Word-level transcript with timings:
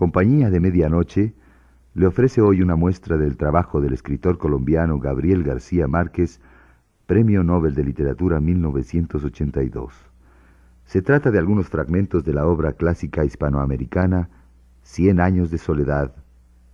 Compañía 0.00 0.48
de 0.48 0.60
Medianoche 0.60 1.34
le 1.92 2.06
ofrece 2.06 2.40
hoy 2.40 2.62
una 2.62 2.74
muestra 2.74 3.18
del 3.18 3.36
trabajo 3.36 3.82
del 3.82 3.92
escritor 3.92 4.38
colombiano 4.38 4.98
Gabriel 4.98 5.42
García 5.42 5.88
Márquez, 5.88 6.40
Premio 7.04 7.44
Nobel 7.44 7.74
de 7.74 7.84
Literatura 7.84 8.40
1982. 8.40 9.92
Se 10.86 11.02
trata 11.02 11.30
de 11.30 11.38
algunos 11.38 11.68
fragmentos 11.68 12.24
de 12.24 12.32
la 12.32 12.46
obra 12.46 12.72
clásica 12.72 13.26
hispanoamericana 13.26 14.30
Cien 14.82 15.20
años 15.20 15.50
de 15.50 15.58
soledad, 15.58 16.14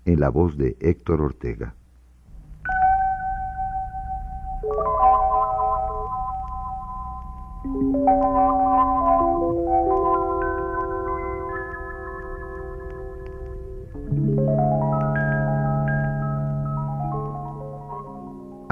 en 0.04 0.20
la 0.20 0.28
voz 0.28 0.56
de 0.56 0.76
Héctor 0.78 1.20
Ortega. 1.20 1.74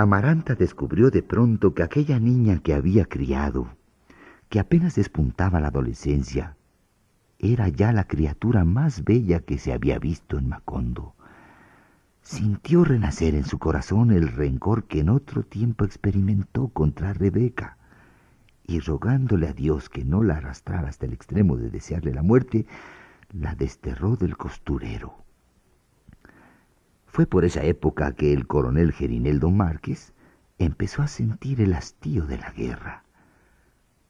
Amaranta 0.04 0.54
descubrió 0.54 1.10
de 1.10 1.22
pronto 1.22 1.72
que 1.72 1.82
aquella 1.82 2.20
niña 2.20 2.58
que 2.58 2.74
había 2.74 3.06
criado, 3.06 3.68
que 4.50 4.60
apenas 4.60 4.96
despuntaba 4.96 5.60
la 5.60 5.68
adolescencia, 5.68 6.58
era 7.38 7.68
ya 7.70 7.90
la 7.90 8.04
criatura 8.06 8.66
más 8.66 9.02
bella 9.02 9.40
que 9.40 9.56
se 9.56 9.72
había 9.72 9.98
visto 9.98 10.36
en 10.36 10.50
Macondo. 10.50 11.14
Sintió 12.20 12.84
renacer 12.84 13.34
en 13.34 13.44
su 13.46 13.58
corazón 13.58 14.10
el 14.10 14.28
rencor 14.28 14.84
que 14.84 15.00
en 15.00 15.08
otro 15.08 15.42
tiempo 15.42 15.86
experimentó 15.86 16.68
contra 16.68 17.14
Rebeca, 17.14 17.78
y 18.66 18.80
rogándole 18.80 19.48
a 19.48 19.55
Dios 19.55 19.88
que 19.88 20.05
no 20.05 20.22
la 20.22 20.36
arrastrara 20.36 20.91
hasta 20.91 21.06
el 21.06 21.14
extremo 21.14 21.56
de 21.56 21.70
desearle 21.70 22.12
la 22.12 22.22
muerte, 22.22 22.66
la 23.32 23.55
desterró 23.55 24.16
del 24.16 24.36
costurero. 24.36 25.23
Fue 27.14 27.27
por 27.28 27.45
esa 27.45 27.62
época 27.62 28.11
que 28.16 28.33
el 28.33 28.48
coronel 28.48 28.91
Gerineldo 28.91 29.48
Márquez 29.52 30.12
empezó 30.58 31.00
a 31.00 31.06
sentir 31.06 31.61
el 31.61 31.72
hastío 31.75 32.27
de 32.27 32.39
la 32.39 32.50
guerra. 32.50 33.05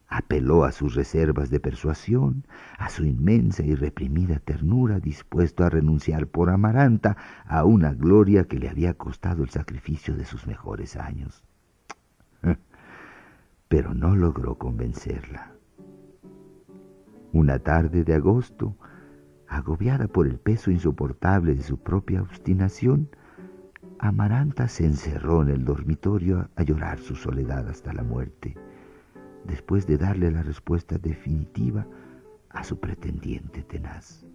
Apeló 0.09 0.65
a 0.65 0.73
sus 0.73 0.95
reservas 0.95 1.51
de 1.51 1.61
persuasión, 1.61 2.47
a 2.79 2.89
su 2.89 3.05
inmensa 3.05 3.63
y 3.63 3.75
reprimida 3.75 4.39
ternura, 4.39 5.01
dispuesto 5.01 5.65
a 5.65 5.69
renunciar 5.69 6.29
por 6.29 6.49
Amaranta 6.49 7.19
a 7.45 7.67
una 7.67 7.93
gloria 7.93 8.45
que 8.45 8.59
le 8.59 8.71
había 8.71 8.95
costado 8.95 9.43
el 9.43 9.51
sacrificio 9.51 10.17
de 10.17 10.25
sus 10.25 10.47
mejores 10.47 10.97
años. 10.97 11.45
Pero 13.69 13.93
no 13.93 14.17
logró 14.17 14.57
convencerla. 14.57 15.53
Una 17.35 17.59
tarde 17.59 18.03
de 18.03 18.15
agosto, 18.15 18.79
Agobiada 19.55 20.09
por 20.09 20.27
el 20.27 20.41
peso 20.41 20.73
insoportable 20.73 21.55
de 21.55 21.63
su 21.63 21.79
propia 21.79 22.23
obstinación, 22.23 23.09
Amaranta 24.01 24.67
se 24.67 24.85
encerró 24.85 25.43
en 25.43 25.49
el 25.51 25.65
dormitorio 25.65 26.49
a 26.57 26.65
llorar 26.65 26.99
su 26.99 27.15
soledad 27.15 27.69
hasta 27.69 27.93
la 27.93 28.03
muerte, 28.03 28.57
después 29.45 29.87
de 29.87 29.97
darle 29.97 30.33
la 30.33 30.43
respuesta 30.43 30.99
definitiva 30.99 31.87
a 32.51 32.65
su 32.65 32.81
pretendiente 32.81 33.63
tenaz. 33.63 34.27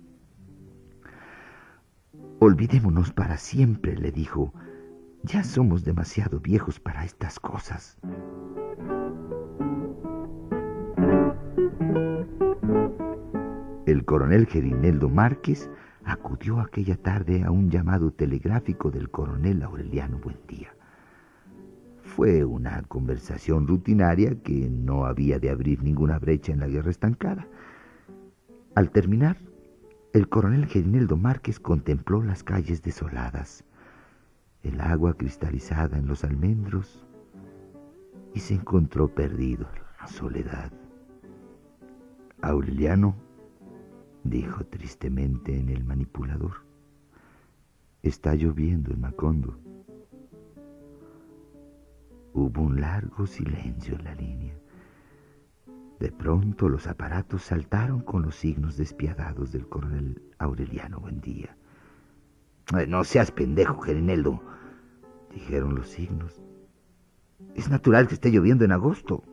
Olvidémonos 2.40 3.12
para 3.12 3.36
siempre, 3.36 3.98
le 3.98 4.14
dijo, 4.14 4.54
ya 5.24 5.44
somos 5.44 5.84
demasiado 5.84 6.40
viejos 6.40 6.80
para 6.80 7.04
estas 7.04 7.42
cosas. 7.42 8.00
El 13.90 14.06
coronel 14.06 14.46
Gerineldo 14.46 15.10
Márquez 15.10 15.68
acudió 16.06 16.60
aquella 16.60 16.96
tarde 16.96 17.44
a 17.44 17.50
un 17.50 17.72
llamado 17.72 18.12
telegráfico 18.12 18.92
del 18.92 19.10
coronel 19.10 19.64
Aureliano 19.64 20.20
Buendía. 20.20 20.76
Fue 22.04 22.46
una 22.46 22.84
conversación 22.84 23.66
rutinaria 23.66 24.40
que 24.44 24.70
no 24.70 25.06
había 25.06 25.40
de 25.40 25.50
abrir 25.50 25.82
ninguna 25.82 26.20
brecha 26.20 26.52
en 26.54 26.60
la 26.60 26.68
guerra 26.68 26.92
estancada. 26.92 27.48
Al 28.76 28.92
terminar, 28.92 29.38
el 30.14 30.30
coronel 30.30 30.68
Gerineldo 30.68 31.18
Márquez 31.18 31.60
contempló 31.60 32.22
las 32.22 32.44
calles 32.44 32.84
desoladas, 32.84 33.64
el 34.62 34.82
agua 34.82 35.16
cristalizada 35.16 35.98
en 35.98 36.06
los 36.06 36.24
almendros, 36.24 37.08
y 38.36 38.40
se 38.40 38.54
encontró 38.54 39.08
perdido 39.08 39.68
en 39.76 39.82
la 40.00 40.06
soledad. 40.06 40.72
Aureliano 42.44 43.16
dijo 44.24 44.66
tristemente 44.66 45.58
en 45.58 45.70
el 45.70 45.84
manipulador. 45.84 46.66
Está 48.02 48.36
lloviendo 48.36 48.92
en 48.92 49.02
Macondo. 49.02 49.58
Hubo 52.34 52.62
un 52.62 52.80
largo 52.80 53.28
silencio 53.28 53.96
en 53.96 54.04
la 54.04 54.16
línea. 54.16 54.56
De 56.00 56.12
pronto 56.12 56.70
los 56.70 56.88
aparatos 56.88 57.44
saltaron 57.44 58.02
con 58.02 58.22
los 58.22 58.36
signos 58.36 58.78
despiadados 58.78 59.52
del 59.52 59.68
coronel 59.68 60.22
Aureliano 60.38 61.00
Buendía. 61.00 61.58
No 62.88 63.04
seas 63.04 63.32
pendejo, 63.32 63.82
Gerineldo, 63.82 64.42
dijeron 65.34 65.76
los 65.76 65.90
signos. 65.90 66.40
Es 67.56 67.70
natural 67.70 68.08
que 68.08 68.14
esté 68.14 68.32
lloviendo 68.32 68.64
en 68.64 68.72
agosto. 68.72 69.24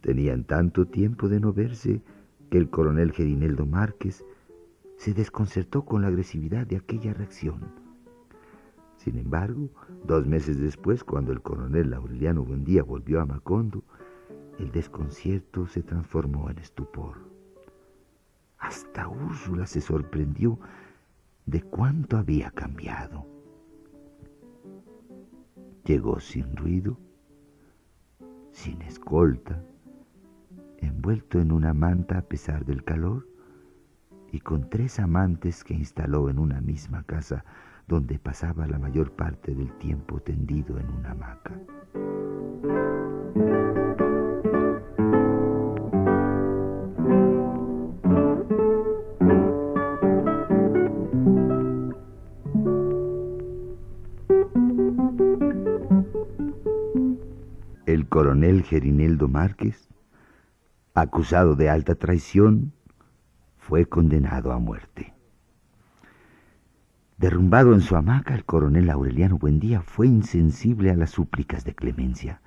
Tenían 0.00 0.44
tanto 0.44 0.86
tiempo 0.86 1.28
de 1.28 1.40
no 1.40 1.52
verse 1.52 2.02
que 2.50 2.58
el 2.58 2.70
coronel 2.70 3.12
Gerineldo 3.12 3.66
Márquez 3.66 4.24
se 4.96 5.14
desconcertó 5.14 5.84
con 5.84 6.02
la 6.02 6.08
agresividad 6.08 6.66
de 6.66 6.76
aquella 6.76 7.12
reacción. 7.12 7.60
Sin 8.96 9.18
embargo, 9.18 9.70
dos 10.04 10.26
meses 10.26 10.58
después, 10.58 11.04
cuando 11.04 11.32
el 11.32 11.42
coronel 11.42 11.92
Aureliano 11.94 12.44
Buendía 12.44 12.82
volvió 12.82 13.20
a 13.20 13.26
Macondo, 13.26 13.84
el 14.58 14.72
desconcierto 14.72 15.66
se 15.66 15.82
transformó 15.82 16.50
en 16.50 16.58
estupor. 16.58 17.18
Hasta 18.58 19.06
Úrsula 19.06 19.66
se 19.66 19.80
sorprendió 19.80 20.58
de 21.44 21.62
cuánto 21.62 22.16
había 22.16 22.50
cambiado. 22.50 23.26
Llegó 25.84 26.18
sin 26.18 26.56
ruido, 26.56 26.98
sin 28.50 28.82
escolta, 28.82 29.62
envuelto 30.78 31.40
en 31.40 31.52
una 31.52 31.74
manta 31.74 32.18
a 32.18 32.22
pesar 32.22 32.64
del 32.64 32.84
calor, 32.84 33.26
y 34.32 34.40
con 34.40 34.68
tres 34.68 34.98
amantes 34.98 35.64
que 35.64 35.74
instaló 35.74 36.28
en 36.28 36.38
una 36.38 36.60
misma 36.60 37.02
casa 37.04 37.44
donde 37.88 38.18
pasaba 38.18 38.66
la 38.66 38.78
mayor 38.78 39.12
parte 39.12 39.54
del 39.54 39.72
tiempo 39.78 40.20
tendido 40.20 40.78
en 40.78 40.90
una 40.90 41.12
hamaca. 41.12 41.52
El 57.86 58.08
coronel 58.08 58.64
Gerineldo 58.64 59.28
Márquez 59.28 59.88
acusado 60.96 61.56
de 61.56 61.68
alta 61.68 61.94
traición, 61.94 62.72
fue 63.58 63.84
condenado 63.84 64.52
a 64.52 64.58
muerte. 64.58 65.12
Derrumbado 67.18 67.74
en 67.74 67.82
su 67.82 67.96
hamaca, 67.96 68.34
el 68.34 68.46
coronel 68.46 68.88
Aureliano 68.88 69.36
Buendía 69.36 69.82
fue 69.82 70.06
insensible 70.06 70.90
a 70.90 70.96
las 70.96 71.10
súplicas 71.10 71.64
de 71.64 71.74
clemencia. 71.74 72.40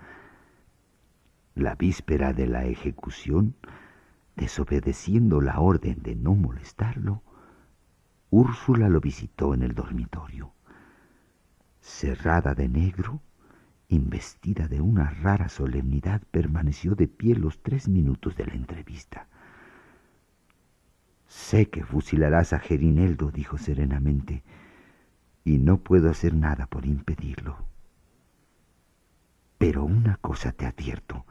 La 1.54 1.76
víspera 1.76 2.34
de 2.34 2.48
la 2.48 2.66
ejecución, 2.66 3.56
desobedeciendo 4.36 5.42
la 5.42 5.60
orden 5.60 6.02
de 6.02 6.16
no 6.16 6.34
molestarlo, 6.34 7.22
Úrsula 8.32 8.90
lo 8.90 9.00
visitó 9.00 9.54
en 9.54 9.62
el 9.62 9.76
dormitorio. 9.76 10.54
Cerrada 11.82 12.56
de 12.56 12.68
negro, 12.68 13.22
investida 13.90 14.68
de 14.68 14.82
una 14.82 15.10
rara 15.10 15.50
solemnidad, 15.50 16.22
permaneció 16.32 16.96
de 16.96 17.08
pie 17.08 17.36
los 17.36 17.62
tres 17.62 17.90
minutos 17.90 18.36
de 18.38 18.46
la 18.46 18.54
entrevista. 18.54 19.28
Sé 21.28 21.70
que 21.70 21.84
fusilarás 21.84 22.54
a 22.54 22.60
Gerineldo, 22.60 23.32
dijo 23.32 23.58
serenamente, 23.58 24.44
y 25.44 25.58
no 25.58 25.78
puedo 25.78 26.10
hacer 26.10 26.34
nada 26.34 26.68
por 26.68 26.86
impedirlo. 26.86 27.58
Pero 29.58 29.84
una 29.84 30.18
cosa 30.18 30.52
te 30.52 30.66
advierto. 30.66 31.26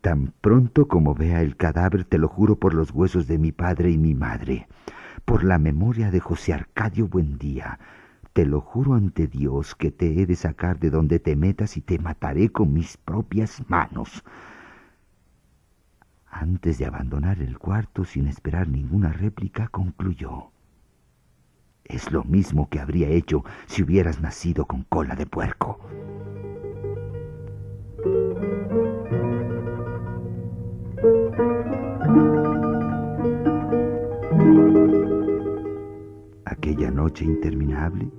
Tan 0.00 0.32
pronto 0.40 0.88
como 0.88 1.14
vea 1.14 1.42
el 1.42 1.56
cadáver, 1.56 2.04
te 2.04 2.18
lo 2.18 2.28
juro 2.28 2.58
por 2.58 2.74
los 2.74 2.90
huesos 2.90 3.26
de 3.26 3.38
mi 3.38 3.52
padre 3.52 3.90
y 3.90 3.98
mi 3.98 4.14
madre, 4.14 4.66
por 5.24 5.44
la 5.44 5.58
memoria 5.58 6.10
de 6.10 6.20
José 6.20 6.52
Arcadio 6.52 7.08
Buendía, 7.08 7.78
te 8.34 8.44
lo 8.44 8.60
juro 8.60 8.94
ante 8.94 9.28
Dios 9.28 9.76
que 9.76 9.92
te 9.92 10.20
he 10.20 10.26
de 10.26 10.34
sacar 10.34 10.80
de 10.80 10.90
donde 10.90 11.20
te 11.20 11.36
metas 11.36 11.76
y 11.76 11.80
te 11.80 12.00
mataré 12.00 12.50
con 12.50 12.74
mis 12.74 12.96
propias 12.96 13.62
manos. 13.68 14.24
Antes 16.26 16.78
de 16.78 16.86
abandonar 16.86 17.38
el 17.40 17.60
cuarto 17.60 18.04
sin 18.04 18.26
esperar 18.26 18.66
ninguna 18.66 19.12
réplica, 19.12 19.68
concluyó. 19.68 20.50
Es 21.84 22.10
lo 22.10 22.24
mismo 22.24 22.68
que 22.68 22.80
habría 22.80 23.08
hecho 23.08 23.44
si 23.66 23.84
hubieras 23.84 24.20
nacido 24.20 24.66
con 24.66 24.82
cola 24.82 25.14
de 25.14 25.26
puerco. 25.26 25.78
Aquella 36.46 36.90
noche 36.90 37.24
interminable, 37.24 38.10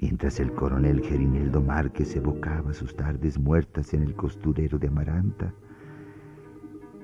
mientras 0.00 0.40
el 0.40 0.52
coronel 0.52 1.02
Gerineldo 1.02 1.60
Márquez 1.60 2.14
evocaba 2.16 2.72
sus 2.72 2.94
tardes 2.94 3.38
muertas 3.38 3.94
en 3.94 4.02
el 4.02 4.14
costurero 4.14 4.78
de 4.78 4.88
Amaranta, 4.88 5.52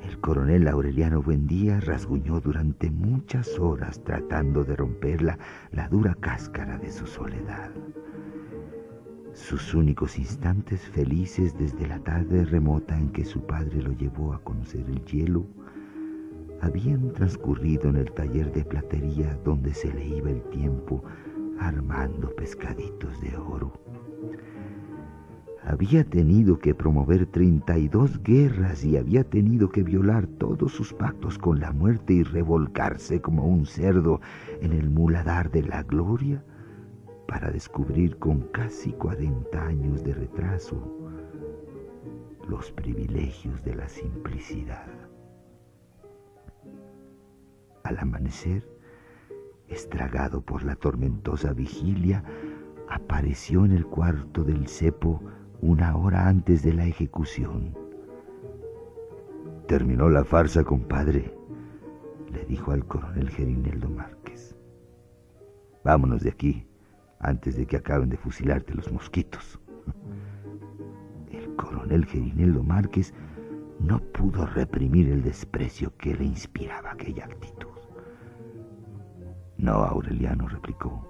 el 0.03 0.21
coronel 0.21 0.69
Aureliano 0.69 1.23
Buendía 1.23 1.81
rasguñó 1.81 2.41
durante 2.41 2.91
muchas 2.91 3.59
horas 3.59 4.03
tratando 4.05 4.65
de 4.65 4.77
romper 4.77 5.23
la, 5.23 5.39
la 5.73 5.89
dura 5.89 6.15
cáscara 6.15 6.79
de 6.79 6.93
su 6.93 7.07
soledad. 7.07 7.71
Sus 9.33 9.75
únicos 9.75 10.19
instantes 10.19 10.83
felices 10.83 11.57
desde 11.59 11.89
la 11.89 11.99
tarde 12.01 12.45
remota 12.45 12.99
en 12.99 13.11
que 13.11 13.25
su 13.25 13.45
padre 13.47 13.83
lo 13.83 13.93
llevó 13.93 14.33
a 14.35 14.39
conocer 14.41 14.85
el 14.89 15.05
hielo 15.07 15.47
habían 16.61 17.13
transcurrido 17.13 17.91
en 17.91 17.97
el 17.97 18.13
taller 18.13 18.51
de 18.53 18.65
platería 18.65 19.39
donde 19.45 19.75
se 19.75 19.93
le 19.93 20.07
iba 20.07 20.31
el 20.31 20.43
tiempo 20.45 21.05
armando 21.59 22.35
pescaditos 22.35 23.21
de 23.21 23.37
oro. 23.37 23.73
Había 25.67 26.05
tenido 26.05 26.59
que 26.59 26.75
promover 26.75 27.25
32 27.27 28.23
guerras 28.23 28.85
y 28.85 28.99
había 28.99 29.25
tenido 29.25 29.71
que 29.71 29.83
violar 29.83 30.27
todos 30.27 30.73
sus 30.73 30.93
pactos 30.93 31.39
con 31.39 31.59
la 31.59 31.73
muerte 31.73 32.13
y 32.13 32.23
revolcarse 32.23 33.23
como 33.23 33.47
un 33.47 33.65
cerdo 33.65 34.21
en 34.61 34.73
el 34.73 34.91
muladar 34.91 35.51
de 35.51 35.63
la 35.63 35.83
gloria 35.83 36.45
para 37.27 37.51
descubrir 37.51 38.19
con 38.19 38.41
casi 38.49 38.93
40 38.93 39.67
años 39.67 40.05
de 40.05 40.13
retraso 40.13 40.77
los 42.47 42.71
privilegios 42.73 43.65
de 43.65 43.75
la 43.75 43.89
simplicidad. 43.89 44.87
Al 47.85 47.99
amanecer, 47.99 48.74
estragado 49.69 50.41
por 50.41 50.65
la 50.65 50.77
tormentosa 50.77 51.53
vigilia, 51.53 52.23
apareció 52.89 53.65
en 53.65 53.73
el 53.73 53.87
cuarto 53.87 54.45
del 54.45 54.69
cepo 54.69 55.23
una 55.61 55.97
hora 55.97 56.29
antes 56.29 56.63
de 56.63 56.75
la 56.75 56.87
ejecución. 56.87 57.77
Terminó 59.67 60.11
la 60.11 60.25
farsa, 60.25 60.63
compadre, 60.63 61.35
le 62.33 62.45
dijo 62.45 62.73
al 62.73 62.85
coronel 62.85 63.31
Gerineldo 63.31 63.89
Márquez. 63.89 64.55
Vámonos 65.85 66.23
de 66.23 66.31
aquí, 66.31 66.67
antes 67.19 67.57
de 67.57 67.67
que 67.67 67.77
acaben 67.77 68.11
de 68.11 68.17
fusilarte 68.17 68.75
los 68.75 68.93
mosquitos. 68.93 69.59
El 71.31 71.57
coronel 71.57 72.05
Gerineldo 72.05 72.63
Márquez 72.63 73.15
no 73.81 74.01
pudo 74.01 74.47
reprimir 74.47 75.09
el 75.11 75.23
desprecio 75.23 75.97
que 75.97 76.15
le 76.15 76.25
inspiraba 76.25 76.93
aquella 76.93 77.25
actitud. 77.25 77.54
No, 79.65 79.83
Aureliano 79.83 80.47
replicó. 80.47 81.03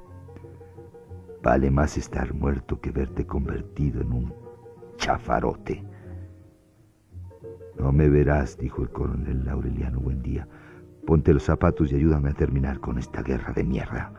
Vale 1.42 1.72
más 1.72 1.98
estar 1.98 2.32
muerto 2.34 2.80
que 2.80 2.92
verte 2.92 3.26
convertido 3.26 4.00
en 4.00 4.12
un 4.12 4.34
chafarote. 4.96 5.84
No 7.76 7.90
me 7.90 8.08
verás, 8.08 8.56
dijo 8.56 8.82
el 8.82 8.90
coronel 8.90 9.48
Aureliano 9.48 9.98
Buendía. 9.98 10.46
Ponte 11.04 11.34
los 11.34 11.42
zapatos 11.42 11.90
y 11.90 11.96
ayúdame 11.96 12.30
a 12.30 12.34
terminar 12.34 12.78
con 12.78 12.96
esta 12.96 13.24
guerra 13.24 13.52
de 13.52 13.64
mierda. 13.64 14.12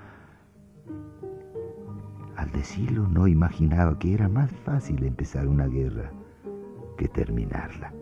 Al 2.35 2.51
decirlo 2.51 3.07
no 3.07 3.29
imaginaba 3.29 3.97
que 3.97 4.13
era 4.13 4.27
más 4.27 4.51
fácil 4.51 5.01
empezar 5.05 5.47
una 5.47 5.67
guerra 5.67 6.11
que 6.97 7.07
terminarla. 7.07 7.93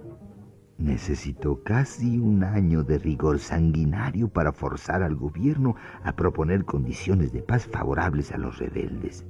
Necesitó 0.78 1.62
casi 1.64 2.20
un 2.20 2.44
año 2.44 2.84
de 2.84 2.98
rigor 2.98 3.40
sanguinario 3.40 4.28
para 4.28 4.52
forzar 4.52 5.04
al 5.04 5.16
gobierno 5.16 5.76
a 6.04 6.16
proponer 6.16 6.66
condiciones 6.66 7.32
de 7.32 7.44
paz 7.44 7.68
favorables 7.68 8.32
a 8.32 8.38
los 8.38 8.58
rebeldes 8.58 9.24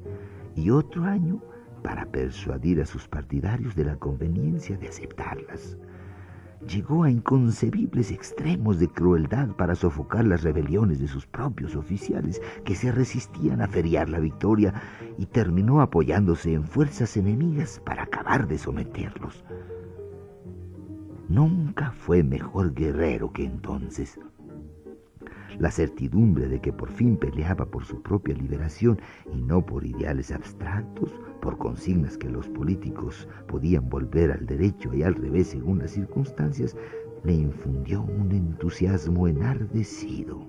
y 0.56 0.70
otro 0.70 1.04
año 1.04 1.42
para 1.84 2.06
persuadir 2.06 2.82
a 2.82 2.86
sus 2.86 3.08
partidarios 3.10 3.76
de 3.76 3.84
la 3.84 3.98
conveniencia 3.98 4.78
de 4.78 4.88
aceptarlas. 4.88 5.78
Llegó 6.66 7.04
a 7.04 7.12
inconcebibles 7.12 8.10
extremos 8.12 8.80
de 8.80 8.88
crueldad 8.88 9.50
para 9.50 9.76
sofocar 9.76 10.24
las 10.24 10.44
rebeliones 10.44 11.00
de 11.00 11.10
sus 11.10 11.28
propios 11.28 11.76
oficiales 11.76 12.42
que 12.64 12.74
se 12.74 12.90
resistían 12.90 13.62
a 13.62 13.68
feriar 13.68 14.08
la 14.08 14.20
victoria 14.20 14.74
y 15.18 15.26
terminó 15.26 15.82
apoyándose 15.82 16.54
en 16.54 16.64
fuerzas 16.64 17.18
enemigas 17.18 17.82
para 17.86 18.04
acabar 18.04 18.48
de 18.48 18.58
someterlos. 18.58 19.44
Nunca 21.34 21.90
fue 21.90 22.22
mejor 22.22 22.76
guerrero 22.76 23.34
que 23.34 23.44
entonces. 23.44 24.20
La 25.58 25.72
certidumbre 25.72 26.48
de 26.48 26.62
que 26.62 26.72
por 26.72 26.92
fin 26.92 27.18
peleaba 27.18 27.66
por 27.66 27.86
su 27.86 28.04
propia 28.04 28.36
liberación 28.36 29.00
y 29.34 29.42
no 29.42 29.66
por 29.66 29.84
ideales 29.84 30.32
abstractos, 30.32 31.20
por 31.42 31.58
consignas 31.58 32.20
que 32.20 32.30
los 32.30 32.48
políticos 32.50 33.28
podían 33.48 33.90
volver 33.90 34.32
al 34.32 34.46
derecho 34.46 34.94
y 34.94 35.02
al 35.02 35.16
revés 35.16 35.48
según 35.48 35.80
las 35.80 35.90
circunstancias, 35.90 36.78
le 37.24 37.34
infundió 37.34 38.04
un 38.04 38.32
entusiasmo 38.32 39.28
enardecido. 39.28 40.40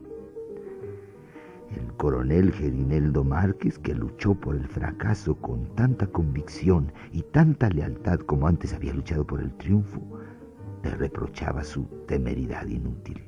El 1.74 1.94
coronel 1.94 2.52
Gerineldo 2.52 3.24
Márquez, 3.24 3.78
que 3.78 3.94
luchó 3.94 4.34
por 4.34 4.54
el 4.54 4.68
fracaso 4.68 5.34
con 5.36 5.64
tanta 5.76 6.06
convicción 6.08 6.92
y 7.10 7.22
tanta 7.22 7.70
lealtad 7.70 8.20
como 8.20 8.46
antes 8.46 8.74
había 8.74 8.92
luchado 8.92 9.26
por 9.26 9.40
el 9.40 9.50
triunfo, 9.54 10.02
le 10.84 10.90
reprochaba 10.96 11.64
su 11.64 11.84
temeridad 12.06 12.66
inútil. 12.66 13.24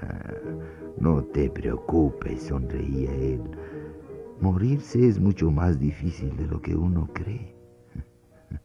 Ah, 0.00 0.34
no 0.98 1.22
te 1.24 1.50
preocupes, 1.50 2.44
sonreía 2.44 3.12
él. 3.14 3.42
Morirse 4.40 5.06
es 5.06 5.18
mucho 5.18 5.50
más 5.50 5.78
difícil 5.78 6.36
de 6.36 6.46
lo 6.46 6.60
que 6.60 6.74
uno 6.74 7.08
cree. 7.12 7.54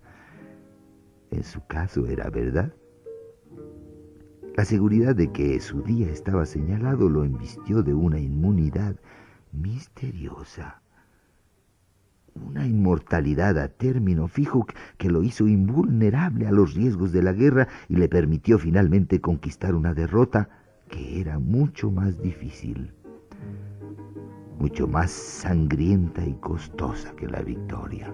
En 1.32 1.44
su 1.44 1.66
caso 1.66 2.08
era 2.08 2.30
verdad. 2.30 2.74
La 4.58 4.66
seguridad 4.66 5.16
de 5.16 5.32
que 5.32 5.60
su 5.62 5.82
día 5.82 6.10
estaba 6.10 6.46
señalado 6.46 7.08
lo 7.08 7.24
invistió 7.24 7.82
de 7.84 7.94
una 7.94 8.20
inmunidad 8.20 8.98
misteriosa. 9.54 10.81
Una 12.36 12.66
inmortalidad 12.66 13.58
a 13.60 13.68
término 13.68 14.28
fijo 14.28 14.66
que 14.98 15.10
lo 15.10 15.24
hizo 15.24 15.48
invulnerable 15.48 16.48
a 16.48 16.52
los 16.52 16.74
riesgos 16.74 17.12
de 17.12 17.24
la 17.24 17.34
guerra 17.34 17.68
y 17.90 17.96
le 17.96 18.08
permitió 18.08 18.58
finalmente 18.58 19.20
conquistar 19.20 19.76
una 19.76 19.94
derrota 19.94 20.50
que 20.90 21.20
era 21.20 21.40
mucho 21.40 21.92
más 21.92 22.22
difícil, 22.22 22.94
mucho 24.60 24.88
más 24.88 25.12
sangrienta 25.12 26.26
y 26.26 26.34
costosa 26.36 27.14
que 27.16 27.28
la 27.28 27.42
victoria. 27.42 28.14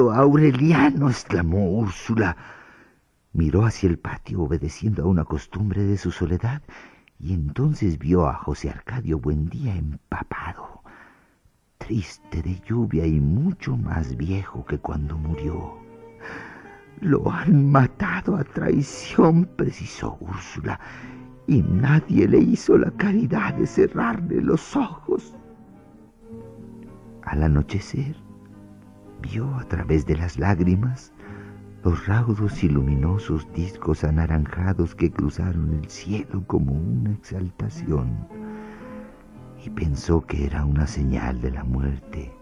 Aureliano, 0.00 1.10
exclamó 1.10 1.70
Úrsula 1.78 2.36
Miró 3.34 3.64
hacia 3.64 3.88
el 3.88 3.98
patio 3.98 4.42
obedeciendo 4.42 5.04
a 5.04 5.06
una 5.06 5.24
costumbre 5.24 5.84
de 5.84 5.96
su 5.96 6.10
soledad 6.10 6.62
y 7.18 7.32
entonces 7.32 7.98
vio 7.98 8.26
a 8.26 8.34
José 8.34 8.68
Arcadio 8.68 9.18
Buendía 9.18 9.74
empapado, 9.74 10.82
triste 11.78 12.42
de 12.42 12.60
lluvia 12.66 13.06
y 13.06 13.20
mucho 13.20 13.76
más 13.76 14.16
viejo 14.16 14.66
que 14.66 14.78
cuando 14.78 15.16
murió. 15.16 15.78
Lo 17.00 17.30
han 17.30 17.70
matado 17.70 18.36
a 18.36 18.44
traición, 18.44 19.46
precisó 19.56 20.18
Úrsula, 20.20 20.78
y 21.46 21.62
nadie 21.62 22.28
le 22.28 22.38
hizo 22.38 22.76
la 22.76 22.90
caridad 22.92 23.54
de 23.54 23.66
cerrarle 23.66 24.42
los 24.42 24.76
ojos. 24.76 25.34
Al 27.22 27.44
anochecer, 27.44 28.14
vio 29.22 29.54
a 29.54 29.64
través 29.64 30.04
de 30.04 30.16
las 30.16 30.38
lágrimas 30.38 31.12
los 31.84 32.06
raudos 32.06 32.62
y 32.62 32.68
luminosos 32.68 33.48
discos 33.54 34.04
anaranjados 34.04 34.94
que 34.94 35.10
cruzaron 35.10 35.74
el 35.74 35.88
cielo 35.88 36.44
como 36.46 36.72
una 36.72 37.12
exaltación, 37.12 38.28
y 39.64 39.70
pensó 39.70 40.20
que 40.20 40.46
era 40.46 40.64
una 40.64 40.86
señal 40.86 41.40
de 41.40 41.50
la 41.50 41.64
muerte. 41.64 42.32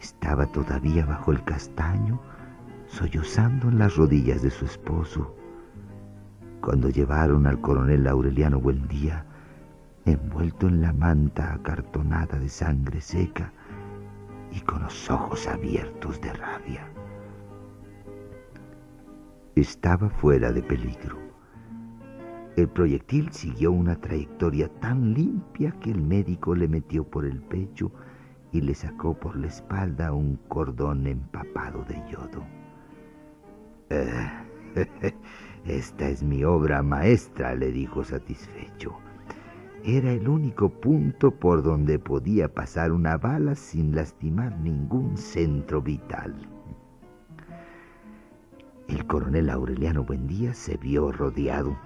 Estaba 0.00 0.46
todavía 0.46 1.04
bajo 1.04 1.32
el 1.32 1.42
castaño, 1.44 2.20
sollozando 2.86 3.68
en 3.68 3.78
las 3.78 3.96
rodillas 3.96 4.40
de 4.40 4.50
su 4.50 4.64
esposo, 4.64 5.34
cuando 6.62 6.88
llevaron 6.88 7.46
al 7.46 7.60
coronel 7.60 8.06
Aureliano 8.06 8.58
Buendía, 8.58 9.26
envuelto 10.06 10.68
en 10.68 10.80
la 10.80 10.94
manta 10.94 11.52
acartonada 11.52 12.38
de 12.38 12.48
sangre 12.48 13.02
seca 13.02 13.52
y 14.52 14.60
con 14.60 14.82
los 14.82 15.10
ojos 15.10 15.46
abiertos 15.46 16.20
de 16.20 16.32
rabia. 16.32 16.88
Estaba 19.54 20.08
fuera 20.08 20.52
de 20.52 20.62
peligro. 20.62 21.18
El 22.56 22.68
proyectil 22.68 23.30
siguió 23.32 23.70
una 23.72 24.00
trayectoria 24.00 24.68
tan 24.80 25.14
limpia 25.14 25.72
que 25.80 25.90
el 25.90 26.02
médico 26.02 26.54
le 26.54 26.68
metió 26.68 27.04
por 27.04 27.24
el 27.24 27.40
pecho 27.42 27.92
y 28.52 28.60
le 28.60 28.74
sacó 28.74 29.14
por 29.14 29.36
la 29.36 29.46
espalda 29.46 30.12
un 30.12 30.36
cordón 30.48 31.06
empapado 31.06 31.84
de 31.84 32.02
yodo. 32.10 32.44
Eh, 33.90 34.30
esta 35.66 36.08
es 36.08 36.22
mi 36.22 36.44
obra 36.44 36.82
maestra, 36.82 37.54
le 37.54 37.70
dijo 37.70 38.04
satisfecho. 38.04 38.98
Era 39.84 40.12
el 40.12 40.28
único 40.28 40.68
punto 40.68 41.30
por 41.30 41.62
donde 41.62 41.98
podía 41.98 42.52
pasar 42.52 42.90
una 42.92 43.16
bala 43.16 43.54
sin 43.54 43.94
lastimar 43.94 44.58
ningún 44.58 45.16
centro 45.16 45.80
vital. 45.80 46.34
El 48.88 49.06
coronel 49.06 49.50
Aureliano 49.50 50.02
Buendía 50.02 50.52
se 50.52 50.76
vio 50.78 51.12
rodeado 51.12 51.78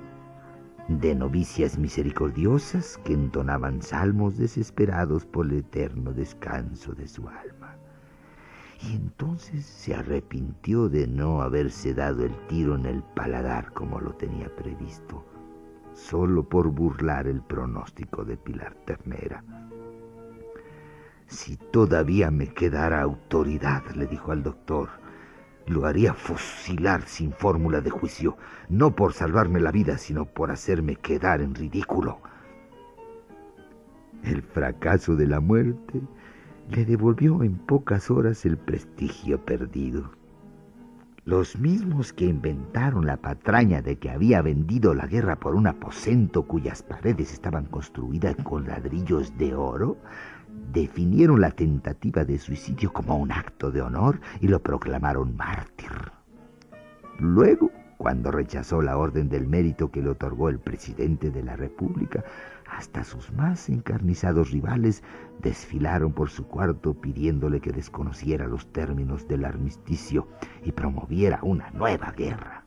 de 0.88 1.14
novicias 1.14 1.78
misericordiosas 1.78 2.98
que 3.04 3.12
entonaban 3.12 3.82
salmos 3.82 4.38
desesperados 4.38 5.26
por 5.26 5.46
el 5.46 5.58
eterno 5.58 6.12
descanso 6.12 6.94
de 6.94 7.06
su 7.06 7.28
alma. 7.28 7.76
Y 8.88 8.96
entonces 8.96 9.64
se 9.64 9.94
arrepintió 9.94 10.88
de 10.88 11.06
no 11.06 11.42
haberse 11.42 11.94
dado 11.94 12.24
el 12.24 12.34
tiro 12.48 12.74
en 12.74 12.86
el 12.86 13.02
paladar 13.02 13.72
como 13.72 14.00
lo 14.00 14.14
tenía 14.14 14.54
previsto, 14.56 15.24
solo 15.94 16.48
por 16.48 16.68
burlar 16.68 17.26
el 17.26 17.42
pronóstico 17.42 18.24
de 18.24 18.36
Pilar 18.36 18.74
Ternera. 18.84 19.44
Si 21.26 21.56
todavía 21.56 22.30
me 22.30 22.48
quedara 22.48 23.00
autoridad, 23.00 23.82
le 23.94 24.06
dijo 24.06 24.32
al 24.32 24.42
doctor, 24.42 24.90
lo 25.66 25.86
haría 25.86 26.14
fusilar 26.14 27.02
sin 27.02 27.32
fórmula 27.32 27.80
de 27.80 27.90
juicio, 27.90 28.36
no 28.68 28.94
por 28.94 29.12
salvarme 29.12 29.60
la 29.60 29.70
vida, 29.70 29.96
sino 29.98 30.26
por 30.26 30.50
hacerme 30.50 30.96
quedar 30.96 31.40
en 31.40 31.54
ridículo. 31.54 32.20
El 34.24 34.42
fracaso 34.42 35.16
de 35.16 35.26
la 35.26 35.40
muerte 35.40 36.00
le 36.68 36.84
devolvió 36.84 37.42
en 37.42 37.56
pocas 37.56 38.10
horas 38.10 38.44
el 38.44 38.56
prestigio 38.56 39.44
perdido. 39.44 40.10
Los 41.24 41.56
mismos 41.56 42.12
que 42.12 42.24
inventaron 42.24 43.06
la 43.06 43.16
patraña 43.16 43.80
de 43.80 43.96
que 43.96 44.10
había 44.10 44.42
vendido 44.42 44.92
la 44.92 45.06
guerra 45.06 45.36
por 45.36 45.54
un 45.54 45.68
aposento 45.68 46.42
cuyas 46.42 46.82
paredes 46.82 47.32
estaban 47.32 47.66
construidas 47.66 48.34
con 48.42 48.66
ladrillos 48.66 49.38
de 49.38 49.54
oro, 49.54 49.98
definieron 50.72 51.40
la 51.40 51.52
tentativa 51.52 52.24
de 52.24 52.38
suicidio 52.38 52.92
como 52.92 53.16
un 53.16 53.30
acto 53.30 53.70
de 53.70 53.82
honor 53.82 54.20
y 54.40 54.48
lo 54.48 54.60
proclamaron 54.64 55.36
mártir. 55.36 55.92
Luego, 57.20 57.70
cuando 57.98 58.32
rechazó 58.32 58.82
la 58.82 58.98
orden 58.98 59.28
del 59.28 59.46
mérito 59.46 59.92
que 59.92 60.02
le 60.02 60.08
otorgó 60.08 60.48
el 60.48 60.58
presidente 60.58 61.30
de 61.30 61.44
la 61.44 61.54
República, 61.54 62.24
hasta 62.76 63.04
sus 63.04 63.32
más 63.32 63.68
encarnizados 63.68 64.50
rivales 64.50 65.02
desfilaron 65.40 66.12
por 66.12 66.30
su 66.30 66.46
cuarto 66.46 66.94
pidiéndole 66.94 67.60
que 67.60 67.72
desconociera 67.72 68.46
los 68.46 68.72
términos 68.72 69.28
del 69.28 69.44
armisticio 69.44 70.28
y 70.64 70.72
promoviera 70.72 71.40
una 71.42 71.70
nueva 71.70 72.12
guerra. 72.12 72.64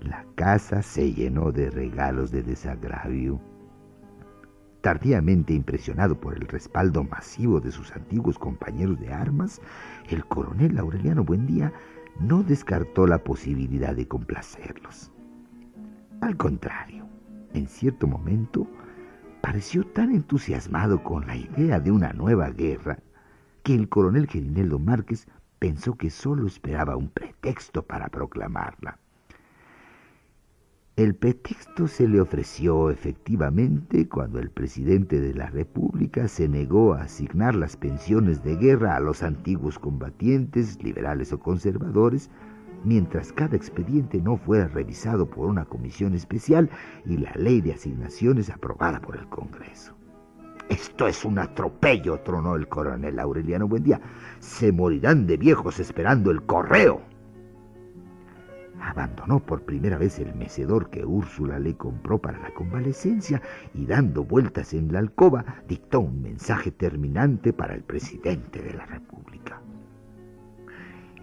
La 0.00 0.24
casa 0.34 0.82
se 0.82 1.12
llenó 1.12 1.52
de 1.52 1.70
regalos 1.70 2.30
de 2.30 2.42
desagravio 2.42 3.40
Tardíamente 4.86 5.52
impresionado 5.52 6.20
por 6.20 6.34
el 6.34 6.46
respaldo 6.46 7.02
masivo 7.02 7.60
de 7.60 7.72
sus 7.72 7.90
antiguos 7.90 8.38
compañeros 8.38 9.00
de 9.00 9.12
armas, 9.12 9.60
el 10.08 10.24
coronel 10.24 10.78
Aureliano 10.78 11.24
Buendía 11.24 11.72
no 12.20 12.44
descartó 12.44 13.04
la 13.08 13.18
posibilidad 13.18 13.96
de 13.96 14.06
complacerlos. 14.06 15.10
Al 16.20 16.36
contrario, 16.36 17.05
en 17.54 17.66
cierto 17.68 18.06
momento 18.06 18.66
pareció 19.40 19.84
tan 19.84 20.12
entusiasmado 20.12 21.02
con 21.02 21.26
la 21.26 21.36
idea 21.36 21.80
de 21.80 21.90
una 21.90 22.12
nueva 22.12 22.50
guerra 22.50 22.98
que 23.62 23.74
el 23.74 23.88
coronel 23.88 24.26
Gerineldo 24.26 24.78
Márquez 24.78 25.26
pensó 25.58 25.96
que 25.96 26.10
solo 26.10 26.46
esperaba 26.46 26.96
un 26.96 27.08
pretexto 27.08 27.82
para 27.82 28.08
proclamarla. 28.08 28.98
El 30.96 31.14
pretexto 31.14 31.88
se 31.88 32.08
le 32.08 32.22
ofreció 32.22 32.90
efectivamente 32.90 34.08
cuando 34.08 34.38
el 34.38 34.50
presidente 34.50 35.20
de 35.20 35.34
la 35.34 35.50
República 35.50 36.26
se 36.26 36.48
negó 36.48 36.94
a 36.94 37.02
asignar 37.02 37.54
las 37.54 37.76
pensiones 37.76 38.42
de 38.42 38.56
guerra 38.56 38.96
a 38.96 39.00
los 39.00 39.22
antiguos 39.22 39.78
combatientes, 39.78 40.82
liberales 40.82 41.34
o 41.34 41.38
conservadores, 41.38 42.30
mientras 42.86 43.32
cada 43.32 43.54
expediente 43.54 44.22
no 44.22 44.38
fuera 44.38 44.68
revisado 44.68 45.28
por 45.28 45.46
una 45.46 45.66
comisión 45.66 46.14
especial 46.14 46.70
y 47.04 47.18
la 47.18 47.32
ley 47.34 47.60
de 47.60 47.74
asignaciones 47.74 48.48
aprobada 48.48 49.00
por 49.00 49.16
el 49.16 49.28
Congreso. 49.28 49.94
Esto 50.70 51.06
es 51.06 51.24
un 51.24 51.38
atropello, 51.38 52.20
tronó 52.20 52.56
el 52.56 52.66
coronel 52.66 53.18
Aureliano 53.18 53.68
Buendía. 53.68 54.00
Se 54.38 54.72
morirán 54.72 55.26
de 55.26 55.36
viejos 55.36 55.78
esperando 55.78 56.30
el 56.30 56.42
correo 56.42 57.02
abandonó 58.86 59.40
por 59.40 59.62
primera 59.62 59.98
vez 59.98 60.18
el 60.18 60.34
mecedor 60.34 60.90
que 60.90 61.04
Úrsula 61.04 61.58
le 61.58 61.76
compró 61.76 62.18
para 62.18 62.38
la 62.38 62.54
convalecencia 62.54 63.42
y 63.74 63.84
dando 63.84 64.24
vueltas 64.24 64.74
en 64.74 64.92
la 64.92 65.00
alcoba 65.00 65.44
dictó 65.68 66.00
un 66.00 66.22
mensaje 66.22 66.70
terminante 66.70 67.52
para 67.52 67.74
el 67.74 67.82
presidente 67.82 68.62
de 68.62 68.74
la 68.74 68.86
República. 68.86 69.60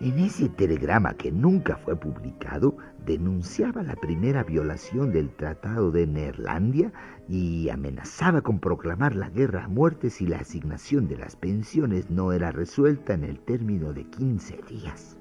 En 0.04 0.20
ese 0.20 0.50
telegrama 0.50 1.14
que 1.14 1.32
nunca 1.32 1.78
fue 1.78 1.96
publicado, 1.96 2.76
denunciaba 3.06 3.84
la 3.84 3.96
primera 3.96 4.44
violación 4.44 5.14
del 5.14 5.30
Tratado 5.30 5.92
de 5.92 6.06
Neerlandia 6.06 6.92
y 7.30 7.70
amenazaba 7.70 8.42
con 8.42 8.60
proclamar 8.60 9.16
la 9.16 9.30
guerra 9.30 9.64
a 9.64 9.68
muerte 9.70 10.10
si 10.10 10.28
la 10.28 10.40
asignación 10.40 11.08
de 11.08 11.16
las 11.16 11.38
pensiones 11.38 12.10
no 12.10 12.34
era 12.34 12.52
resuelta 12.52 13.14
en 13.14 13.24
el 13.24 13.40
término 13.40 13.94
de 13.94 14.04
15 14.04 14.60
días. 14.68 15.18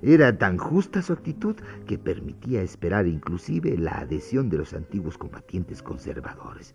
Era 0.00 0.38
tan 0.38 0.56
justa 0.56 1.02
su 1.02 1.12
actitud 1.12 1.56
que 1.86 1.98
permitía 1.98 2.62
esperar 2.62 3.06
inclusive 3.06 3.76
la 3.76 3.98
adhesión 3.98 4.48
de 4.48 4.56
los 4.56 4.72
antiguos 4.72 5.18
combatientes 5.18 5.82
conservadores. 5.82 6.74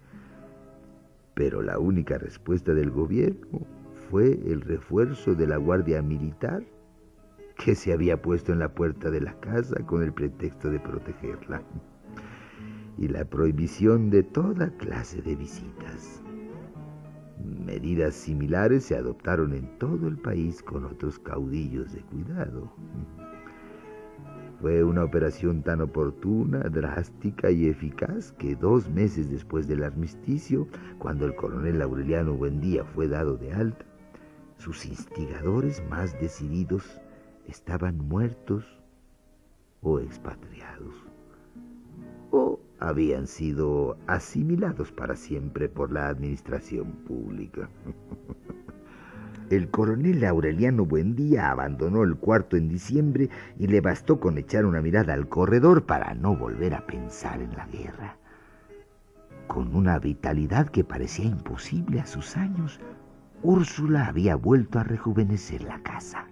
Pero 1.33 1.63
la 1.63 1.79
única 1.79 2.19
respuesta 2.19 2.75
del 2.75 2.91
gobierno 2.91 3.78
fue 4.09 4.31
el 4.31 4.61
refuerzo 4.61 5.35
de 5.35 5.45
la 5.45 5.57
Guardia 5.57 6.01
Militar 6.01 6.63
que 7.63 7.75
se 7.75 7.93
había 7.93 8.21
puesto 8.21 8.51
en 8.51 8.59
la 8.59 8.73
puerta 8.73 9.11
de 9.11 9.21
la 9.21 9.39
casa 9.39 9.75
con 9.85 10.01
el 10.01 10.13
pretexto 10.13 10.71
de 10.71 10.79
protegerla 10.79 11.61
y 12.97 13.07
la 13.07 13.25
prohibición 13.25 14.09
de 14.09 14.23
toda 14.23 14.71
clase 14.77 15.21
de 15.21 15.35
visitas. 15.35 16.23
Medidas 17.65 18.15
similares 18.15 18.85
se 18.85 18.95
adoptaron 18.95 19.53
en 19.53 19.77
todo 19.77 20.07
el 20.07 20.17
país 20.17 20.63
con 20.63 20.85
otros 20.85 21.19
caudillos 21.19 21.93
de 21.93 22.01
cuidado. 22.01 22.73
Fue 24.59 24.83
una 24.83 25.03
operación 25.03 25.61
tan 25.61 25.81
oportuna, 25.81 26.59
drástica 26.59 27.51
y 27.51 27.67
eficaz 27.67 28.33
que 28.33 28.55
dos 28.55 28.89
meses 28.89 29.29
después 29.29 29.67
del 29.67 29.83
armisticio, 29.83 30.67
cuando 30.97 31.25
el 31.25 31.35
coronel 31.35 31.81
Aureliano 31.81 32.33
Buendía 32.33 32.83
fue 32.83 33.07
dado 33.07 33.37
de 33.37 33.53
alta, 33.53 33.85
sus 34.59 34.85
instigadores 34.85 35.81
más 35.89 36.19
decididos 36.19 36.83
estaban 37.47 37.97
muertos 37.97 38.65
o 39.81 39.99
expatriados, 39.99 40.93
o 42.31 42.59
habían 42.77 43.25
sido 43.25 43.97
asimilados 44.05 44.91
para 44.91 45.15
siempre 45.15 45.69
por 45.69 45.91
la 45.93 46.09
administración 46.09 46.91
pública. 47.07 47.69
El 49.49 49.71
coronel 49.71 50.23
Aureliano 50.25 50.85
Buendía 50.85 51.49
abandonó 51.49 52.03
el 52.03 52.17
cuarto 52.17 52.55
en 52.55 52.69
diciembre 52.69 53.31
y 53.57 53.65
le 53.65 53.81
bastó 53.81 54.19
con 54.19 54.37
echar 54.37 54.63
una 54.63 54.79
mirada 54.79 55.13
al 55.13 55.27
corredor 55.27 55.87
para 55.87 56.13
no 56.13 56.35
volver 56.35 56.75
a 56.75 56.85
pensar 56.85 57.41
en 57.41 57.53
la 57.53 57.65
guerra. 57.65 58.17
Con 59.47 59.75
una 59.75 59.97
vitalidad 59.97 60.69
que 60.69 60.83
parecía 60.83 61.25
imposible 61.25 61.99
a 61.99 62.05
sus 62.05 62.37
años, 62.37 62.79
Úrsula 63.41 64.07
había 64.07 64.35
vuelto 64.35 64.79
a 64.79 64.83
rejuvenecer 64.83 65.63
la 65.63 65.81
casa. 65.81 66.25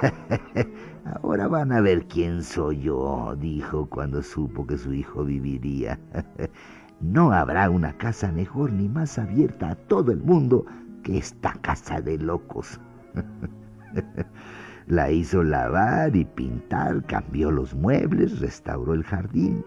Ahora 1.22 1.48
van 1.48 1.72
a 1.72 1.80
ver 1.80 2.06
quién 2.06 2.42
soy 2.42 2.80
yo, 2.80 3.36
dijo 3.38 3.86
cuando 3.86 4.22
supo 4.22 4.66
que 4.66 4.78
su 4.78 4.92
hijo 4.92 5.24
viviría. 5.24 5.98
No 7.02 7.32
habrá 7.32 7.70
una 7.70 7.96
casa 7.96 8.30
mejor 8.30 8.72
ni 8.72 8.86
más 8.86 9.18
abierta 9.18 9.70
a 9.70 9.74
todo 9.74 10.12
el 10.12 10.18
mundo 10.18 10.66
que 11.02 11.16
esta 11.16 11.54
casa 11.62 11.98
de 12.02 12.18
locos. 12.18 12.78
La 14.86 15.10
hizo 15.10 15.42
lavar 15.42 16.14
y 16.14 16.26
pintar, 16.26 17.02
cambió 17.06 17.50
los 17.50 17.74
muebles, 17.74 18.40
restauró 18.40 18.92
el 18.92 19.02
jardín 19.02 19.64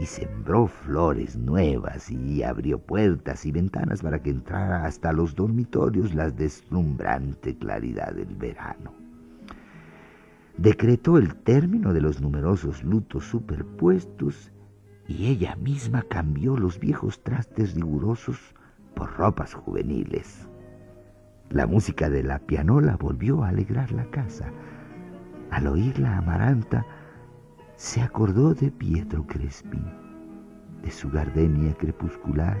y 0.00 0.06
sembró 0.06 0.68
flores 0.68 1.36
nuevas 1.36 2.10
y 2.10 2.42
abrió 2.42 2.78
puertas 2.78 3.44
y 3.44 3.52
ventanas 3.52 4.02
para 4.02 4.22
que 4.22 4.30
entrara 4.30 4.84
hasta 4.84 5.12
los 5.12 5.34
dormitorios 5.34 6.14
la 6.14 6.30
deslumbrante 6.30 7.56
claridad 7.56 8.12
del 8.12 8.34
verano. 8.36 8.92
Decretó 10.56 11.18
el 11.18 11.34
término 11.36 11.92
de 11.92 12.00
los 12.00 12.20
numerosos 12.20 12.82
lutos 12.82 13.24
superpuestos 13.24 14.52
y 15.06 15.26
ella 15.26 15.56
misma 15.56 16.02
cambió 16.02 16.56
los 16.56 16.78
viejos 16.78 17.22
trastes 17.22 17.74
rigurosos 17.74 18.38
por 18.94 19.12
ropas 19.16 19.54
juveniles. 19.54 20.48
La 21.50 21.66
música 21.66 22.10
de 22.10 22.22
la 22.22 22.40
pianola 22.40 22.96
volvió 22.96 23.42
a 23.42 23.48
alegrar 23.48 23.90
la 23.92 24.04
casa. 24.10 24.50
Al 25.50 25.66
oírla 25.66 26.18
Amaranta, 26.18 26.84
se 27.78 28.02
acordó 28.02 28.54
de 28.54 28.72
Pietro 28.72 29.24
Crespi, 29.24 29.80
de 30.82 30.90
su 30.90 31.08
gardenia 31.10 31.72
crepuscular 31.74 32.58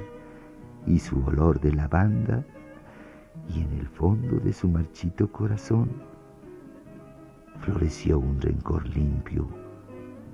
y 0.86 1.00
su 1.00 1.20
olor 1.24 1.58
de 1.58 1.72
lavanda, 1.72 2.46
y 3.48 3.62
en 3.62 3.72
el 3.72 3.88
fondo 3.88 4.38
de 4.38 4.52
su 4.52 4.68
marchito 4.68 5.30
corazón 5.32 5.90
floreció 7.58 8.20
un 8.20 8.40
rencor 8.40 8.86
limpio, 8.90 9.48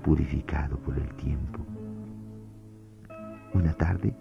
purificado 0.05 0.77
por 0.77 0.99
el 0.99 1.09
tiempo. 1.15 1.61
Una 3.55 3.73
tarde, 3.73 4.15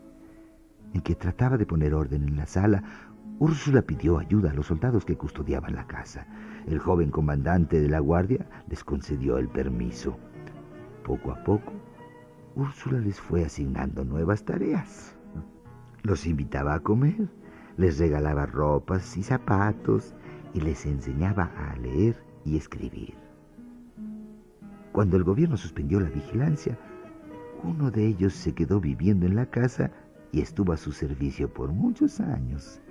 en 0.94 1.02
que 1.02 1.16
trataba 1.16 1.58
de 1.58 1.66
poner 1.66 1.94
orden 1.94 2.24
en 2.24 2.38
la 2.38 2.46
sala, 2.46 2.82
Úrsula 3.38 3.82
pidió 3.82 4.18
ayuda 4.18 4.52
a 4.52 4.54
los 4.54 4.68
soldados 4.68 5.04
que 5.04 5.18
custodiaban 5.18 5.76
la 5.76 5.88
casa. 5.88 6.26
El 6.66 6.80
joven 6.80 7.12
comandante 7.12 7.82
de 7.82 7.90
la 7.90 8.00
guardia 8.00 8.48
les 8.70 8.82
concedió 8.86 9.38
el 9.38 9.50
permiso. 9.50 10.18
Poco 11.04 11.32
a 11.32 11.44
poco, 11.44 11.74
Úrsula 12.56 13.00
les 13.00 13.20
fue 13.20 13.44
asignando 13.44 14.06
nuevas 14.06 14.46
tareas. 14.46 15.16
Los 16.02 16.26
invitaba 16.26 16.76
a 16.76 16.80
comer, 16.80 17.30
les 17.78 18.00
regalaba 18.00 18.46
ropas 18.46 19.18
y 19.18 19.24
zapatos 19.24 20.16
y 20.54 20.62
les 20.62 20.86
enseñaba 20.86 21.52
a 21.58 21.76
leer 21.76 22.16
y 22.46 22.56
escribir. 22.56 23.16
Cuando 24.94 25.18
el 25.18 25.24
gobierno 25.24 25.58
suspendió 25.58 26.00
la 26.00 26.10
vigilancia, 26.10 26.78
uno 27.64 27.92
de 27.92 28.06
ellos 28.06 28.34
se 28.34 28.54
quedó 28.54 28.80
viviendo 28.80 29.26
en 29.26 29.36
la 29.36 29.48
casa 29.48 29.92
y 30.32 30.42
estuvo 30.42 30.72
a 30.72 30.78
su 30.78 30.92
servicio 30.92 31.52
por 31.52 31.72
muchos 31.72 32.20
años. 32.20 32.82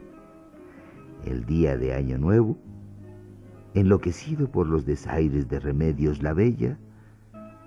El 1.25 1.47
día 1.47 1.79
de 1.79 1.95
Año 1.95 2.19
Nuevo, 2.19 2.59
enloquecido 3.75 4.51
por 4.51 4.67
los 4.67 4.85
desaires 4.85 5.49
de 5.49 5.61
Remedios 5.61 6.23
la 6.23 6.33
Bella, 6.33 6.79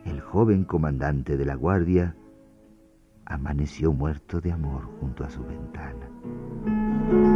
el 0.05 0.21
joven 0.21 0.63
comandante 0.63 1.35
de 1.35 1.45
la 1.45 1.55
guardia 1.55 2.15
amaneció 3.25 3.91
muerto 3.91 4.39
de 4.39 4.51
amor 4.51 4.83
junto 5.00 5.24
a 5.24 5.29
su 5.29 5.43
ventana. 5.43 7.34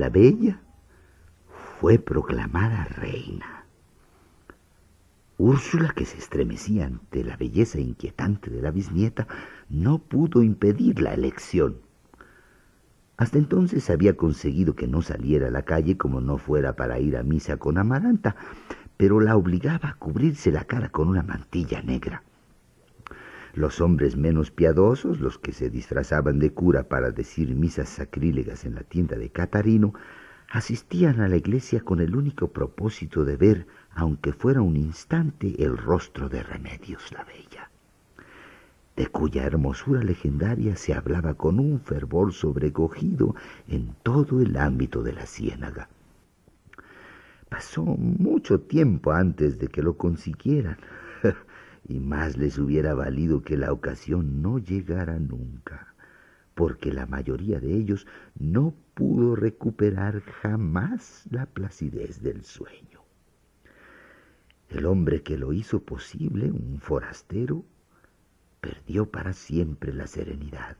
La 0.00 0.08
Bella 0.08 0.58
fue 1.78 1.98
proclamada 1.98 2.84
reina. 2.84 3.66
Úrsula, 5.36 5.92
que 5.94 6.06
se 6.06 6.16
estremecía 6.16 6.86
ante 6.86 7.22
la 7.22 7.36
belleza 7.36 7.78
inquietante 7.78 8.48
de 8.50 8.62
la 8.62 8.70
bisnieta, 8.70 9.28
no 9.68 9.98
pudo 9.98 10.42
impedir 10.42 11.02
la 11.02 11.12
elección. 11.12 11.82
Hasta 13.18 13.36
entonces 13.36 13.90
había 13.90 14.16
conseguido 14.16 14.74
que 14.74 14.86
no 14.86 15.02
saliera 15.02 15.48
a 15.48 15.50
la 15.50 15.66
calle 15.66 15.98
como 15.98 16.22
no 16.22 16.38
fuera 16.38 16.76
para 16.76 16.98
ir 16.98 17.18
a 17.18 17.22
misa 17.22 17.58
con 17.58 17.76
Amaranta, 17.76 18.36
pero 18.96 19.20
la 19.20 19.36
obligaba 19.36 19.90
a 19.90 19.96
cubrirse 19.96 20.50
la 20.50 20.64
cara 20.64 20.88
con 20.88 21.08
una 21.08 21.22
mantilla 21.22 21.82
negra. 21.82 22.22
Los 23.54 23.80
hombres 23.80 24.16
menos 24.16 24.50
piadosos, 24.50 25.20
los 25.20 25.38
que 25.38 25.52
se 25.52 25.70
disfrazaban 25.70 26.38
de 26.38 26.52
cura 26.52 26.84
para 26.84 27.10
decir 27.10 27.54
misas 27.54 27.88
sacrílegas 27.88 28.64
en 28.64 28.76
la 28.76 28.82
tienda 28.82 29.16
de 29.16 29.30
Catarino, 29.30 29.92
asistían 30.48 31.20
a 31.20 31.28
la 31.28 31.36
iglesia 31.36 31.80
con 31.80 32.00
el 32.00 32.14
único 32.14 32.48
propósito 32.48 33.24
de 33.24 33.36
ver, 33.36 33.66
aunque 33.92 34.32
fuera 34.32 34.62
un 34.62 34.76
instante, 34.76 35.62
el 35.62 35.76
rostro 35.76 36.28
de 36.28 36.42
Remedios 36.42 37.10
la 37.12 37.24
Bella, 37.24 37.70
de 38.96 39.06
cuya 39.08 39.44
hermosura 39.44 40.02
legendaria 40.02 40.76
se 40.76 40.94
hablaba 40.94 41.34
con 41.34 41.58
un 41.58 41.80
fervor 41.80 42.32
sobrecogido 42.32 43.34
en 43.66 43.94
todo 44.02 44.40
el 44.40 44.56
ámbito 44.56 45.02
de 45.02 45.12
la 45.12 45.26
ciénaga. 45.26 45.88
Pasó 47.48 47.82
mucho 47.82 48.60
tiempo 48.60 49.10
antes 49.10 49.58
de 49.58 49.66
que 49.66 49.82
lo 49.82 49.96
consiguieran 49.96 50.78
y 51.90 51.98
más 51.98 52.36
les 52.36 52.56
hubiera 52.56 52.94
valido 52.94 53.42
que 53.42 53.56
la 53.56 53.72
ocasión 53.72 54.42
no 54.42 54.58
llegara 54.58 55.18
nunca, 55.18 55.92
porque 56.54 56.92
la 56.92 57.04
mayoría 57.06 57.58
de 57.58 57.74
ellos 57.74 58.06
no 58.38 58.74
pudo 58.94 59.34
recuperar 59.34 60.20
jamás 60.20 61.24
la 61.32 61.46
placidez 61.46 62.22
del 62.22 62.44
sueño. 62.44 63.00
El 64.68 64.86
hombre 64.86 65.24
que 65.24 65.36
lo 65.36 65.52
hizo 65.52 65.82
posible, 65.82 66.52
un 66.52 66.78
forastero, 66.80 67.64
perdió 68.60 69.10
para 69.10 69.32
siempre 69.32 69.92
la 69.92 70.06
serenidad. 70.06 70.76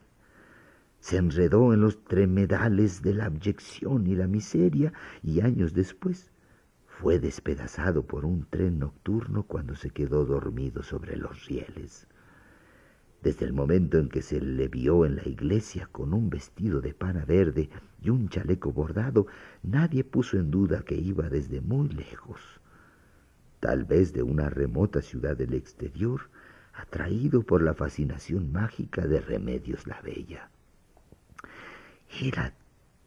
Se 1.01 1.17
enredó 1.17 1.73
en 1.73 1.81
los 1.81 2.05
tremedales 2.05 3.01
de 3.01 3.15
la 3.15 3.25
abyección 3.25 4.07
y 4.07 4.15
la 4.15 4.27
miseria 4.27 4.93
y 5.23 5.41
años 5.41 5.73
después 5.73 6.30
fue 7.01 7.17
despedazado 7.17 8.05
por 8.05 8.25
un 8.25 8.45
tren 8.45 8.77
nocturno 8.77 9.41
cuando 9.47 9.75
se 9.75 9.89
quedó 9.89 10.23
dormido 10.23 10.83
sobre 10.83 11.17
los 11.17 11.47
rieles. 11.47 12.05
Desde 13.23 13.47
el 13.47 13.53
momento 13.53 13.97
en 13.97 14.07
que 14.07 14.21
se 14.21 14.39
le 14.39 14.67
vio 14.67 15.03
en 15.07 15.15
la 15.15 15.27
iglesia 15.27 15.89
con 15.91 16.13
un 16.13 16.29
vestido 16.29 16.79
de 16.79 16.93
pana 16.93 17.25
verde 17.25 17.71
y 18.03 18.11
un 18.11 18.29
chaleco 18.29 18.71
bordado, 18.71 19.25
nadie 19.63 20.03
puso 20.03 20.37
en 20.37 20.51
duda 20.51 20.83
que 20.83 20.93
iba 20.93 21.27
desde 21.27 21.59
muy 21.59 21.89
lejos, 21.89 22.39
tal 23.59 23.83
vez 23.85 24.13
de 24.13 24.21
una 24.21 24.51
remota 24.51 25.01
ciudad 25.01 25.35
del 25.35 25.55
exterior, 25.55 26.29
atraído 26.71 27.41
por 27.41 27.63
la 27.63 27.73
fascinación 27.73 28.51
mágica 28.51 29.07
de 29.07 29.21
Remedios 29.21 29.87
la 29.87 29.99
Bella. 30.01 30.51
Era 32.21 32.53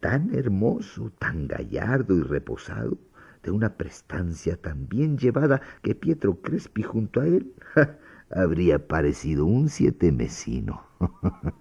tan 0.01 0.35
hermoso, 0.35 1.13
tan 1.17 1.47
gallardo 1.47 2.17
y 2.17 2.23
reposado, 2.23 2.99
de 3.45 3.51
una 3.51 3.77
prestancia 3.77 4.57
tan 4.57 4.89
bien 4.89 5.19
llevada 5.19 5.61
que 5.83 5.95
Pietro 5.95 6.41
Crespi 6.41 6.83
junto 6.83 7.21
a 7.21 7.27
él 7.27 7.53
habría 8.31 8.89
parecido 8.89 9.45
un 9.45 9.69
siete 9.69 10.11
mesino. 10.11 10.83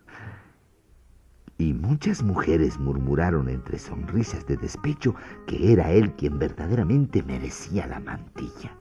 y 1.57 1.73
muchas 1.73 2.23
mujeres 2.23 2.79
murmuraron 2.79 3.49
entre 3.49 3.77
sonrisas 3.77 4.47
de 4.47 4.57
despecho 4.57 5.15
que 5.45 5.71
era 5.71 5.91
él 5.91 6.13
quien 6.13 6.39
verdaderamente 6.39 7.21
merecía 7.21 7.85
la 7.87 7.99
mantilla. 7.99 8.71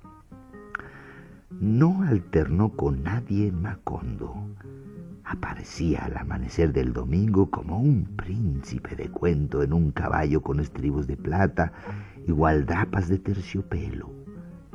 No 1.60 2.02
alternó 2.02 2.70
con 2.70 3.02
nadie 3.02 3.48
en 3.48 3.60
Macondo. 3.60 4.34
Aparecía 5.24 6.04
al 6.06 6.16
amanecer 6.16 6.72
del 6.72 6.92
domingo 6.92 7.50
como 7.50 7.78
un 7.78 8.04
príncipe 8.16 8.96
de 8.96 9.08
cuento 9.08 9.62
en 9.62 9.72
un 9.72 9.92
caballo 9.92 10.42
con 10.42 10.58
estribos 10.58 11.06
de 11.06 11.16
plata 11.16 11.72
gualdapas 12.28 13.08
de 13.08 13.18
terciopelo 13.18 14.10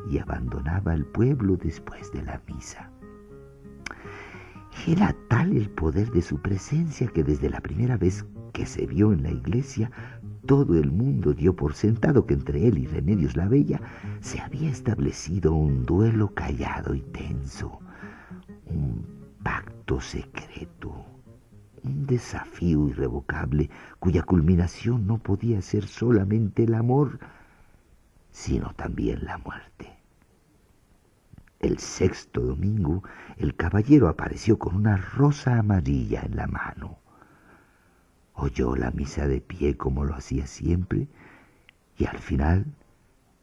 y 0.10 0.18
abandonaba 0.20 0.94
el 0.94 1.06
pueblo 1.06 1.58
después 1.58 2.12
de 2.12 2.24
la 2.24 2.42
misa. 2.48 2.92
Era 4.86 5.16
tal 5.28 5.56
el 5.56 5.70
poder 5.70 6.12
de 6.12 6.22
su 6.22 6.42
presencia 6.42 7.08
que 7.08 7.24
desde 7.24 7.50
la 7.50 7.62
primera 7.62 7.98
vez 7.98 8.26
que 8.54 8.66
se 8.66 8.86
vio 8.86 9.12
en 9.12 9.24
la 9.24 9.32
iglesia, 9.32 9.92
todo 10.46 10.78
el 10.80 10.92
mundo 10.92 11.34
dio 11.34 11.56
por 11.56 11.74
sentado 11.74 12.26
que 12.26 12.34
entre 12.34 12.68
él 12.68 12.78
y 12.78 12.86
Remedios 12.86 13.36
la 13.36 13.48
Bella 13.48 13.82
se 14.22 14.40
había 14.40 14.70
establecido 14.70 15.54
un 15.54 15.86
duelo 15.86 16.34
callado 16.34 16.96
y 16.96 17.02
tenso, 17.02 17.80
un 18.66 19.06
pacto 19.44 20.00
secreto, 20.00 21.06
un 21.84 22.06
desafío 22.06 22.88
irrevocable 22.88 23.70
cuya 24.00 24.24
culminación 24.24 25.06
no 25.06 25.18
podía 25.18 25.62
ser 25.62 25.86
solamente 25.86 26.64
el 26.64 26.76
amor, 26.76 27.20
sino 28.38 28.72
también 28.76 29.26
la 29.26 29.40
muerte. 29.40 29.98
El 31.60 31.80
sexto 31.80 32.40
domingo, 32.42 33.02
el 33.38 33.56
caballero 33.56 34.10
apareció 34.10 34.60
con 34.60 34.76
una 34.76 34.96
rosa 34.96 35.58
amarilla 35.58 36.22
en 36.22 36.36
la 36.36 36.46
mano. 36.46 37.00
Oyó 38.36 38.76
la 38.76 38.92
misa 38.92 39.28
de 39.28 39.42
pie 39.42 39.76
como 39.76 40.06
lo 40.06 40.14
hacía 40.14 40.46
siempre 40.46 41.08
y 41.98 42.06
al 42.06 42.20
final 42.20 42.68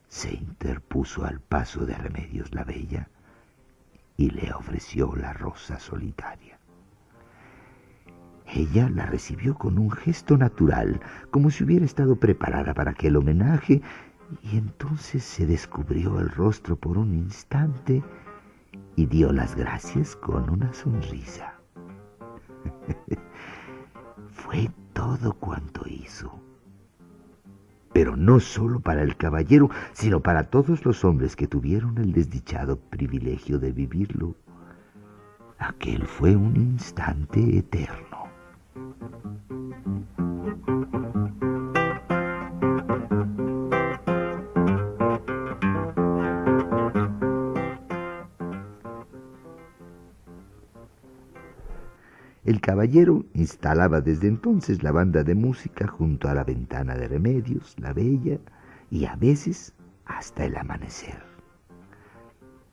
se 0.06 0.32
interpuso 0.32 1.24
al 1.24 1.40
paso 1.40 1.84
de 1.86 1.94
Remedios 1.96 2.54
la 2.54 2.62
Bella 2.62 3.08
y 4.16 4.30
le 4.30 4.52
ofreció 4.52 5.16
la 5.16 5.32
rosa 5.32 5.80
solitaria. 5.80 6.60
Ella 8.46 8.88
la 8.90 9.06
recibió 9.06 9.54
con 9.54 9.78
un 9.78 9.90
gesto 9.90 10.36
natural, 10.36 11.00
como 11.30 11.50
si 11.50 11.64
hubiera 11.64 11.84
estado 11.84 12.16
preparada 12.16 12.74
para 12.74 12.92
aquel 12.92 13.16
homenaje, 13.16 13.82
y 14.42 14.56
entonces 14.56 15.22
se 15.22 15.46
descubrió 15.46 16.18
el 16.20 16.30
rostro 16.30 16.76
por 16.76 16.98
un 16.98 17.14
instante 17.14 18.02
y 18.96 19.06
dio 19.06 19.32
las 19.32 19.54
gracias 19.54 20.16
con 20.16 20.50
una 20.50 20.72
sonrisa. 20.72 21.54
Fue 24.32 24.70
todo 24.92 25.32
cuanto 25.34 25.82
hizo 25.86 26.44
pero 27.94 28.16
no 28.16 28.40
solo 28.40 28.80
para 28.80 29.02
el 29.02 29.16
caballero, 29.16 29.70
sino 29.92 30.20
para 30.20 30.50
todos 30.50 30.84
los 30.84 31.04
hombres 31.04 31.36
que 31.36 31.46
tuvieron 31.46 31.96
el 31.98 32.12
desdichado 32.12 32.76
privilegio 32.76 33.60
de 33.60 33.70
vivirlo. 33.70 34.34
Aquel 35.58 36.04
fue 36.04 36.34
un 36.34 36.56
instante 36.56 37.56
eterno. 37.56 38.24
El 52.44 52.60
caballero 52.60 53.24
instalaba 53.32 54.02
desde 54.02 54.28
entonces 54.28 54.82
la 54.82 54.92
banda 54.92 55.24
de 55.24 55.34
música 55.34 55.86
junto 55.86 56.28
a 56.28 56.34
la 56.34 56.44
ventana 56.44 56.94
de 56.94 57.08
Remedios, 57.08 57.74
la 57.78 57.94
Bella, 57.94 58.38
y 58.90 59.06
a 59.06 59.16
veces 59.16 59.72
hasta 60.04 60.44
el 60.44 60.54
amanecer. 60.58 61.22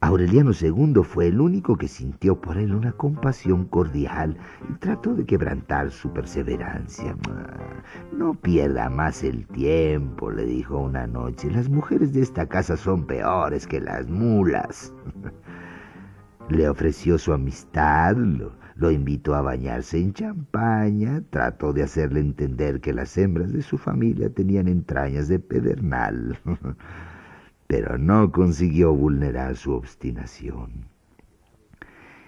Aureliano 0.01 0.51
II 0.59 1.03
fue 1.03 1.27
el 1.27 1.39
único 1.39 1.77
que 1.77 1.87
sintió 1.87 2.41
por 2.41 2.57
él 2.57 2.75
una 2.75 2.91
compasión 2.91 3.63
cordial 3.63 4.35
y 4.69 4.73
trató 4.73 5.13
de 5.13 5.25
quebrantar 5.25 5.91
su 5.91 6.11
perseverancia. 6.11 7.15
No 8.11 8.33
pierda 8.33 8.89
más 8.89 9.23
el 9.23 9.47
tiempo, 9.47 10.31
le 10.31 10.47
dijo 10.47 10.79
una 10.79 11.07
noche. 11.07 11.49
Las 11.49 11.69
mujeres 11.69 12.11
de 12.11 12.23
esta 12.23 12.45
casa 12.45 12.75
son 12.75 13.05
peores 13.05 13.67
que 13.67 13.79
las 13.79 14.09
mulas. 14.09 14.93
Le 16.49 16.67
ofreció 16.67 17.17
su 17.17 17.31
amistad, 17.31 18.17
invitó 18.89 19.35
a 19.35 19.41
bañarse 19.41 19.99
en 19.99 20.13
champaña, 20.13 21.21
trató 21.29 21.73
de 21.73 21.83
hacerle 21.83 22.21
entender 22.21 22.79
que 22.79 22.93
las 22.93 23.17
hembras 23.17 23.51
de 23.51 23.61
su 23.61 23.77
familia 23.77 24.29
tenían 24.29 24.67
entrañas 24.67 25.27
de 25.27 25.39
pedernal, 25.39 26.39
pero 27.67 27.97
no 27.97 28.31
consiguió 28.31 28.93
vulnerar 28.93 29.57
su 29.57 29.73
obstinación. 29.73 30.85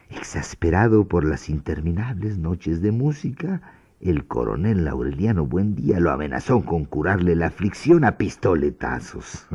Exasperado 0.10 1.08
por 1.08 1.24
las 1.24 1.50
interminables 1.50 2.38
noches 2.38 2.82
de 2.82 2.92
música, 2.92 3.62
el 4.02 4.28
coronel 4.28 4.84
Laureliano 4.84 5.48
Buendía 5.48 6.02
lo 6.02 6.12
amenazó 6.12 6.64
con 6.64 6.84
curarle 6.84 7.38
la 7.38 7.48
aflicción 7.48 8.04
a 8.04 8.18
pistoletazos. 8.18 9.48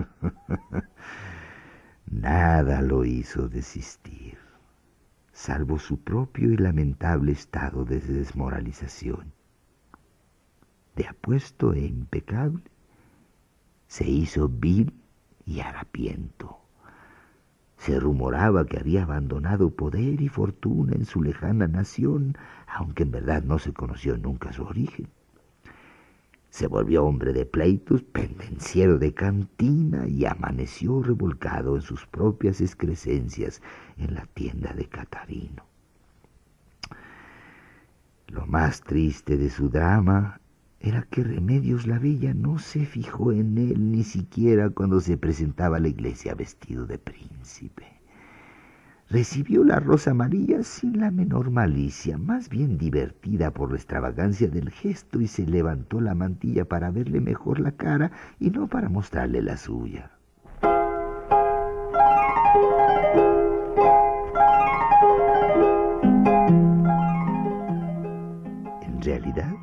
Nada 2.11 2.81
lo 2.81 3.05
hizo 3.05 3.49
desistir 3.49 4.38
salvo 5.39 5.79
su 5.79 6.01
propio 6.01 6.53
y 6.53 6.57
lamentable 6.57 7.31
estado 7.31 7.85
de 7.85 8.01
desmoralización. 8.01 9.33
De 10.97 11.07
apuesto 11.07 11.75
e 11.75 11.87
impecable, 11.87 12.65
se 13.87 14.05
hizo 14.11 14.49
vil 14.49 14.93
y 15.47 15.61
harapiento. 15.61 16.59
Se 17.77 18.01
rumoraba 18.01 18.67
que 18.67 18.79
había 18.79 19.05
abandonado 19.05 19.71
poder 19.71 20.21
y 20.21 20.29
fortuna 20.29 20.97
en 20.97 21.05
su 21.05 21.23
lejana 21.23 21.69
nación, 21.69 22.37
aunque 22.67 23.05
en 23.05 23.13
verdad 23.13 23.45
no 23.45 23.61
se 23.61 23.73
conoció 23.73 24.19
nunca 24.19 24.53
su 24.53 24.65
origen. 24.65 25.07
Se 26.51 26.67
volvió 26.67 27.05
hombre 27.05 27.33
de 27.33 27.47
pleitos, 27.47 28.03
pendenciero 28.03 28.99
de 28.99 29.13
cantina 29.13 30.07
y 30.09 30.25
amaneció 30.25 31.03
revolcado 31.03 31.77
en 31.77 31.83
sus 31.83 32.07
propias 32.07 32.61
excrescencias 32.61 33.63
en 33.97 34.15
la 34.15 34.27
tienda 34.27 34.73
de 34.73 34.87
Catarino. 34.87 35.65
Lo 38.29 38.47
más 38.47 38.81
triste 38.81 39.37
de 39.37 39.51
su 39.51 39.69
drama 39.69 40.41
era 40.81 41.03
que 41.03 41.25
Remedios 41.25 41.87
la 41.87 41.99
Bella 41.99 42.35
no 42.35 42.59
se 42.59 42.87
fijó 42.87 43.33
en 43.33 43.59
él 43.59 43.91
ni 43.91 44.05
siquiera 44.05 44.71
cuando 44.71 45.01
se 45.01 45.17
presentaba 45.17 45.77
a 45.77 45.81
la 45.81 45.89
iglesia 45.89 46.35
vestido 46.35 46.87
de 46.87 46.99
príncipe 46.99 47.98
recibió 49.11 49.65
la 49.65 49.81
rosa 49.81 50.11
amarilla 50.11 50.63
sin 50.63 51.01
la 51.01 51.11
menor 51.11 51.51
malicia, 51.51 52.19
más 52.19 52.49
bien 52.49 52.77
divertida 52.77 53.51
por 53.53 53.71
la 53.71 53.77
extravagancia 53.77 54.49
del 54.49 54.71
gesto, 54.71 55.21
y 55.21 55.27
se 55.27 55.47
levantó 55.47 56.01
la 56.01 56.15
mantilla 56.15 56.67
para 56.67 56.91
verle 56.91 57.21
mejor 57.21 57.61
la 57.61 57.73
cara 57.73 58.11
y 58.39 58.51
no 58.51 58.67
para 58.69 58.89
mostrarle 58.89 59.41
la 59.43 59.57
suya. 59.57 60.11
En 68.83 69.03
realidad, 69.03 69.55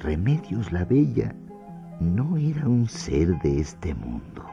Remedios 0.00 0.72
la 0.72 0.84
Bella 0.86 1.34
no 2.00 2.38
era 2.38 2.66
un 2.66 2.88
ser 2.88 3.38
de 3.40 3.60
este 3.60 3.94
mundo. 3.94 4.46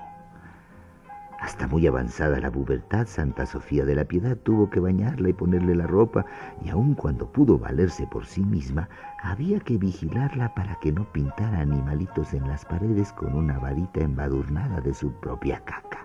Hasta 1.47 1.65
muy 1.65 1.87
avanzada 1.87 2.41
la 2.41 2.51
pubertad, 2.51 3.07
Santa 3.07 3.45
Sofía 3.45 3.85
de 3.85 3.95
la 3.95 4.03
Piedad 4.03 4.35
tuvo 4.35 4.69
que 4.69 4.81
bañarla 4.81 5.29
y 5.29 5.33
ponerle 5.33 5.75
la 5.75 5.87
ropa, 5.87 6.25
y 6.61 6.67
aun 6.67 6.93
cuando 6.93 7.31
pudo 7.31 7.57
valerse 7.57 8.05
por 8.05 8.25
sí 8.25 8.43
misma, 8.43 8.89
había 9.23 9.61
que 9.61 9.77
vigilarla 9.77 10.53
para 10.55 10.77
que 10.81 10.91
no 10.91 11.09
pintara 11.13 11.61
animalitos 11.61 12.33
en 12.33 12.45
las 12.49 12.65
paredes 12.65 13.13
con 13.13 13.33
una 13.33 13.59
varita 13.59 14.01
embadurnada 14.01 14.81
de 14.81 14.93
su 14.93 15.13
propia 15.21 15.61
caca. 15.63 16.03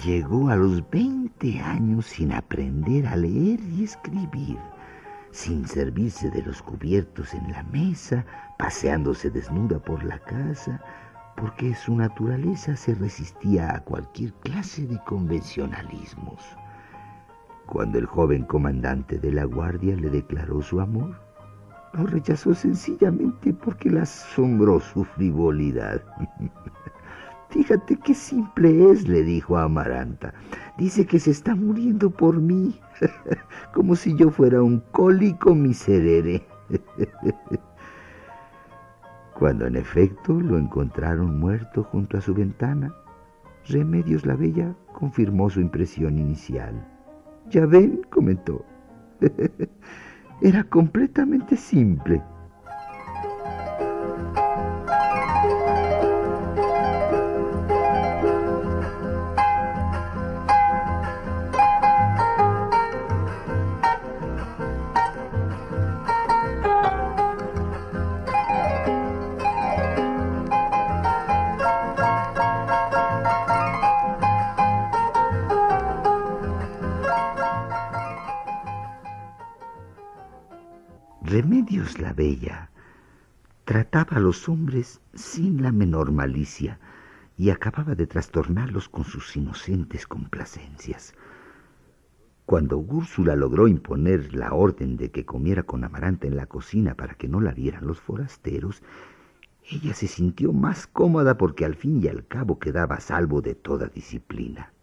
Llegó 0.00 0.48
a 0.48 0.54
los 0.54 0.88
veinte 0.90 1.60
años 1.60 2.06
sin 2.06 2.30
aprender 2.30 3.08
a 3.08 3.16
leer 3.16 3.58
y 3.58 3.82
escribir, 3.82 4.58
sin 5.32 5.66
servirse 5.66 6.30
de 6.30 6.42
los 6.42 6.62
cubiertos 6.62 7.34
en 7.34 7.50
la 7.50 7.64
mesa, 7.64 8.24
paseándose 8.58 9.28
desnuda 9.28 9.80
por 9.80 10.04
la 10.04 10.20
casa, 10.20 10.80
porque 11.36 11.74
su 11.74 11.96
naturaleza 11.96 12.76
se 12.76 12.94
resistía 12.94 13.74
a 13.74 13.80
cualquier 13.80 14.32
clase 14.34 14.86
de 14.86 14.98
convencionalismos. 15.04 16.42
Cuando 17.66 17.98
el 17.98 18.06
joven 18.06 18.44
comandante 18.44 19.18
de 19.18 19.32
la 19.32 19.44
guardia 19.44 19.96
le 19.96 20.10
declaró 20.10 20.60
su 20.60 20.80
amor, 20.80 21.14
lo 21.92 22.06
rechazó 22.06 22.54
sencillamente 22.54 23.52
porque 23.52 23.90
le 23.90 24.00
asombró 24.00 24.80
su 24.80 25.04
frivolidad. 25.04 26.02
Fíjate 27.50 27.96
qué 27.96 28.14
simple 28.14 28.90
es, 28.90 29.08
le 29.08 29.24
dijo 29.24 29.56
a 29.56 29.64
Amaranta. 29.64 30.32
Dice 30.78 31.04
que 31.04 31.18
se 31.18 31.32
está 31.32 31.54
muriendo 31.54 32.10
por 32.10 32.40
mí, 32.40 32.78
como 33.74 33.96
si 33.96 34.14
yo 34.14 34.30
fuera 34.30 34.62
un 34.62 34.80
cólico 34.92 35.54
miserere. 35.54 36.46
Cuando 39.40 39.66
en 39.66 39.74
efecto 39.74 40.38
lo 40.38 40.58
encontraron 40.58 41.40
muerto 41.40 41.82
junto 41.82 42.18
a 42.18 42.20
su 42.20 42.34
ventana, 42.34 42.94
Remedios 43.68 44.26
la 44.26 44.36
Bella 44.36 44.74
confirmó 44.92 45.48
su 45.48 45.62
impresión 45.62 46.18
inicial. 46.18 46.86
Ya 47.48 47.64
ven, 47.64 48.02
comentó, 48.10 48.66
era 50.42 50.62
completamente 50.64 51.56
simple. 51.56 52.22
Bella 82.20 82.68
trataba 83.64 84.18
a 84.18 84.20
los 84.20 84.46
hombres 84.50 85.00
sin 85.14 85.62
la 85.62 85.72
menor 85.72 86.12
malicia 86.12 86.78
y 87.38 87.48
acababa 87.48 87.94
de 87.94 88.06
trastornarlos 88.06 88.90
con 88.90 89.04
sus 89.04 89.34
inocentes 89.38 90.06
complacencias. 90.06 91.14
Cuando 92.44 92.76
Úrsula 92.76 93.36
logró 93.36 93.68
imponer 93.68 94.34
la 94.34 94.52
orden 94.52 94.98
de 94.98 95.10
que 95.10 95.24
comiera 95.24 95.62
con 95.62 95.82
Amaranta 95.82 96.26
en 96.26 96.36
la 96.36 96.44
cocina 96.44 96.94
para 96.94 97.14
que 97.14 97.26
no 97.26 97.40
la 97.40 97.52
vieran 97.52 97.86
los 97.86 97.98
forasteros, 98.02 98.82
ella 99.70 99.94
se 99.94 100.06
sintió 100.06 100.52
más 100.52 100.86
cómoda 100.86 101.38
porque 101.38 101.64
al 101.64 101.74
fin 101.74 102.02
y 102.04 102.08
al 102.08 102.26
cabo 102.26 102.58
quedaba 102.58 102.96
a 102.96 103.00
salvo 103.00 103.40
de 103.40 103.54
toda 103.54 103.86
disciplina. 103.86 104.74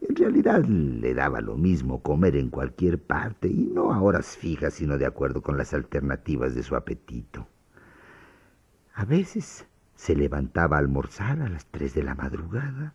En 0.00 0.14
realidad 0.16 0.64
le 0.64 1.14
daba 1.14 1.40
lo 1.40 1.56
mismo 1.56 2.02
comer 2.02 2.36
en 2.36 2.50
cualquier 2.50 2.98
parte 2.98 3.48
y 3.48 3.70
no 3.72 3.92
a 3.92 4.00
horas 4.00 4.36
fijas, 4.36 4.74
sino 4.74 4.98
de 4.98 5.06
acuerdo 5.06 5.42
con 5.42 5.56
las 5.56 5.74
alternativas 5.74 6.54
de 6.54 6.62
su 6.62 6.76
apetito. 6.76 7.46
A 8.94 9.04
veces 9.04 9.66
se 9.94 10.14
levantaba 10.14 10.76
a 10.76 10.80
almorzar 10.80 11.40
a 11.40 11.48
las 11.48 11.66
tres 11.66 11.94
de 11.94 12.02
la 12.02 12.14
madrugada, 12.14 12.94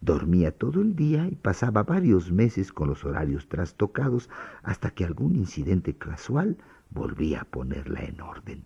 Dormía 0.00 0.52
todo 0.52 0.80
el 0.80 0.94
día 0.94 1.26
y 1.26 1.34
pasaba 1.34 1.82
varios 1.82 2.30
meses 2.30 2.72
con 2.72 2.88
los 2.88 3.04
horarios 3.04 3.48
trastocados 3.48 4.30
hasta 4.62 4.90
que 4.90 5.04
algún 5.04 5.34
incidente 5.34 5.94
casual 5.94 6.56
volvía 6.90 7.40
a 7.40 7.44
ponerla 7.44 8.04
en 8.04 8.20
orden. 8.20 8.64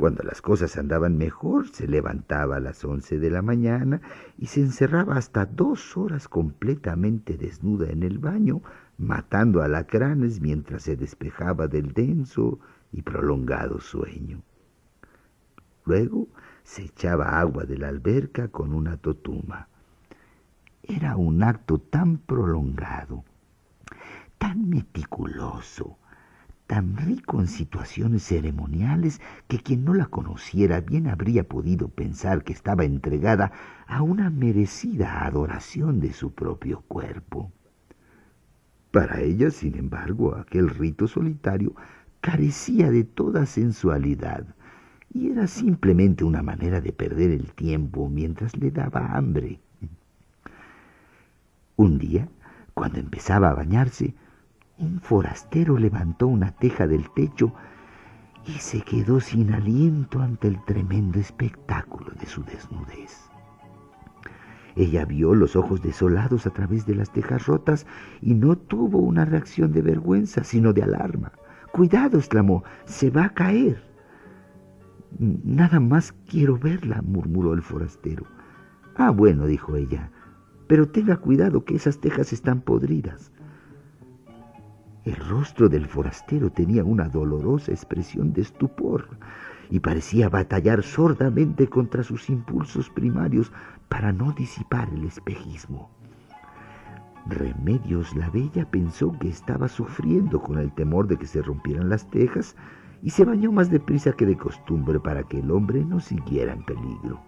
Cuando 0.00 0.22
las 0.22 0.40
cosas 0.40 0.78
andaban 0.78 1.18
mejor, 1.18 1.68
se 1.68 1.86
levantaba 1.86 2.56
a 2.56 2.60
las 2.60 2.86
once 2.86 3.18
de 3.18 3.28
la 3.28 3.42
mañana 3.42 4.00
y 4.38 4.46
se 4.46 4.60
encerraba 4.62 5.18
hasta 5.18 5.44
dos 5.44 5.94
horas 5.94 6.26
completamente 6.26 7.36
desnuda 7.36 7.90
en 7.90 8.02
el 8.02 8.16
baño, 8.16 8.62
matando 8.96 9.60
alacranes 9.60 10.40
mientras 10.40 10.84
se 10.84 10.96
despejaba 10.96 11.68
del 11.68 11.92
denso 11.92 12.58
y 12.92 13.02
prolongado 13.02 13.78
sueño. 13.78 14.40
Luego 15.84 16.28
se 16.62 16.84
echaba 16.84 17.38
agua 17.38 17.64
de 17.64 17.76
la 17.76 17.88
alberca 17.88 18.48
con 18.48 18.72
una 18.72 18.96
totuma. 18.96 19.68
Era 20.82 21.16
un 21.16 21.42
acto 21.42 21.76
tan 21.76 22.16
prolongado, 22.16 23.22
tan 24.38 24.66
meticuloso, 24.66 25.98
tan 26.70 26.96
rico 26.96 27.40
en 27.40 27.48
situaciones 27.48 28.22
ceremoniales 28.22 29.20
que 29.48 29.58
quien 29.58 29.84
no 29.84 29.92
la 29.92 30.06
conociera 30.06 30.80
bien 30.80 31.08
habría 31.08 31.42
podido 31.42 31.88
pensar 31.88 32.44
que 32.44 32.52
estaba 32.52 32.84
entregada 32.84 33.50
a 33.88 34.02
una 34.02 34.30
merecida 34.30 35.26
adoración 35.26 35.98
de 35.98 36.12
su 36.12 36.32
propio 36.32 36.82
cuerpo. 36.82 37.50
Para 38.92 39.20
ella, 39.20 39.50
sin 39.50 39.76
embargo, 39.76 40.36
aquel 40.36 40.70
rito 40.70 41.08
solitario 41.08 41.74
carecía 42.20 42.88
de 42.92 43.02
toda 43.02 43.46
sensualidad 43.46 44.46
y 45.12 45.32
era 45.32 45.48
simplemente 45.48 46.22
una 46.22 46.44
manera 46.44 46.80
de 46.80 46.92
perder 46.92 47.32
el 47.32 47.52
tiempo 47.52 48.08
mientras 48.08 48.56
le 48.56 48.70
daba 48.70 49.16
hambre. 49.16 49.58
Un 51.74 51.98
día, 51.98 52.28
cuando 52.74 53.00
empezaba 53.00 53.50
a 53.50 53.54
bañarse, 53.54 54.14
un 54.80 55.00
forastero 55.00 55.76
levantó 55.78 56.26
una 56.26 56.52
teja 56.52 56.86
del 56.86 57.10
techo 57.10 57.52
y 58.46 58.52
se 58.52 58.80
quedó 58.80 59.20
sin 59.20 59.52
aliento 59.52 60.20
ante 60.20 60.48
el 60.48 60.64
tremendo 60.64 61.18
espectáculo 61.18 62.12
de 62.18 62.26
su 62.26 62.42
desnudez. 62.42 63.30
Ella 64.76 65.04
vio 65.04 65.34
los 65.34 65.56
ojos 65.56 65.82
desolados 65.82 66.46
a 66.46 66.50
través 66.50 66.86
de 66.86 66.94
las 66.94 67.12
tejas 67.12 67.46
rotas 67.46 67.86
y 68.22 68.34
no 68.34 68.56
tuvo 68.56 68.98
una 68.98 69.24
reacción 69.24 69.72
de 69.72 69.82
vergüenza, 69.82 70.44
sino 70.44 70.72
de 70.72 70.82
alarma. 70.82 71.32
Cuidado, 71.72 72.18
exclamó, 72.18 72.64
se 72.86 73.10
va 73.10 73.24
a 73.24 73.34
caer. 73.34 73.82
Nada 75.18 75.80
más 75.80 76.14
quiero 76.26 76.56
verla, 76.56 77.02
murmuró 77.02 77.52
el 77.52 77.62
forastero. 77.62 78.24
Ah, 78.96 79.10
bueno, 79.10 79.46
dijo 79.46 79.76
ella, 79.76 80.10
pero 80.66 80.88
tenga 80.88 81.16
cuidado 81.16 81.64
que 81.64 81.74
esas 81.74 81.98
tejas 81.98 82.32
están 82.32 82.62
podridas. 82.62 83.32
El 85.04 85.16
rostro 85.16 85.68
del 85.68 85.86
forastero 85.86 86.50
tenía 86.50 86.84
una 86.84 87.08
dolorosa 87.08 87.72
expresión 87.72 88.32
de 88.32 88.42
estupor 88.42 89.08
y 89.70 89.80
parecía 89.80 90.28
batallar 90.28 90.82
sordamente 90.82 91.68
contra 91.68 92.02
sus 92.02 92.28
impulsos 92.28 92.90
primarios 92.90 93.50
para 93.88 94.12
no 94.12 94.32
disipar 94.32 94.88
el 94.92 95.04
espejismo. 95.04 95.90
Remedios 97.26 98.14
la 98.14 98.28
Bella 98.30 98.70
pensó 98.70 99.16
que 99.18 99.28
estaba 99.28 99.68
sufriendo 99.68 100.42
con 100.42 100.58
el 100.58 100.72
temor 100.72 101.06
de 101.06 101.16
que 101.16 101.26
se 101.26 101.40
rompieran 101.40 101.88
las 101.88 102.10
tejas 102.10 102.56
y 103.02 103.10
se 103.10 103.24
bañó 103.24 103.52
más 103.52 103.70
deprisa 103.70 104.12
que 104.12 104.26
de 104.26 104.36
costumbre 104.36 105.00
para 105.00 105.22
que 105.22 105.40
el 105.40 105.50
hombre 105.50 105.84
no 105.84 106.00
siguiera 106.00 106.52
en 106.52 106.64
peligro 106.64 107.20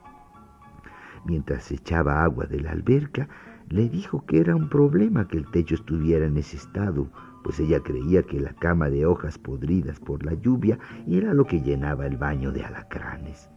mientras 1.25 1.71
echaba 1.71 2.23
agua 2.23 2.47
de 2.47 2.61
la 2.61 2.73
alberca, 2.73 3.29
le 3.69 3.89
dijo 3.89 4.25
que 4.27 4.41
era 4.41 4.55
un 4.57 4.69
problema 4.69 5.29
que 5.29 5.39
el 5.39 5.51
techo 5.51 5.75
estuviera 5.75 6.27
en 6.27 6.37
ese 6.37 6.57
estado, 6.57 7.09
pues 7.43 7.61
ella 7.61 7.81
creía 7.81 8.23
que 8.23 8.41
la 8.41 8.53
cama 8.55 8.89
de 8.89 9.07
hojas 9.07 9.39
podridas 9.39 10.01
por 10.01 10.25
la 10.25 10.35
lluvia 10.35 10.79
era 11.07 11.35
lo 11.35 11.45
que 11.45 11.61
llenaba 11.61 12.07
el 12.07 12.17
baño 12.17 12.53
de 12.53 12.65
alacranes. 12.65 13.51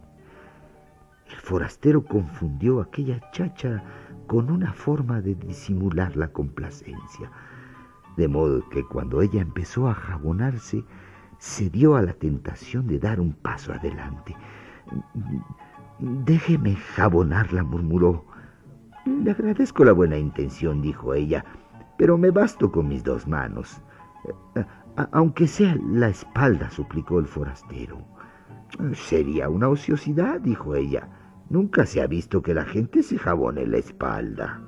El 1.30 1.36
forastero 1.36 2.04
confundió 2.04 2.80
aquella 2.80 3.20
chacha 3.32 3.82
con 4.26 4.50
una 4.50 4.72
forma 4.72 5.20
de 5.20 5.34
disimular 5.34 6.16
la 6.16 6.28
complacencia, 6.28 7.30
de 8.16 8.28
modo 8.28 8.68
que 8.70 8.84
cuando 8.84 9.22
ella 9.22 9.40
empezó 9.40 9.88
a 9.88 9.94
jabonarse, 9.94 10.84
se 11.38 11.68
dio 11.68 11.96
a 11.96 12.02
la 12.02 12.14
tentación 12.14 12.86
de 12.86 12.98
dar 12.98 13.20
un 13.20 13.32
paso 13.32 13.72
adelante. 13.72 14.34
Déjeme 15.98 16.76
jabonarla, 16.76 17.62
murmuró. 17.62 18.24
Le 19.04 19.30
agradezco 19.30 19.84
la 19.84 19.92
buena 19.92 20.18
intención, 20.18 20.82
dijo 20.82 21.14
ella, 21.14 21.44
pero 21.98 22.18
me 22.18 22.30
basto 22.30 22.70
con 22.70 22.88
mis 22.88 23.02
dos 23.04 23.26
manos. 23.26 23.82
aunque 25.12 25.46
sea 25.46 25.76
la 25.90 26.08
espalda, 26.08 26.70
suplicó 26.70 27.18
el 27.18 27.26
forastero. 27.26 27.98
Sería 28.94 29.48
una 29.48 29.68
ociosidad, 29.68 30.40
dijo 30.40 30.74
ella. 30.74 31.08
Nunca 31.48 31.86
se 31.86 32.02
ha 32.02 32.06
visto 32.06 32.42
que 32.42 32.54
la 32.54 32.64
gente 32.64 33.02
se 33.02 33.18
jabone 33.18 33.66
la 33.66 33.78
espalda. 33.78 34.60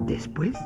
Después, 0.00 0.56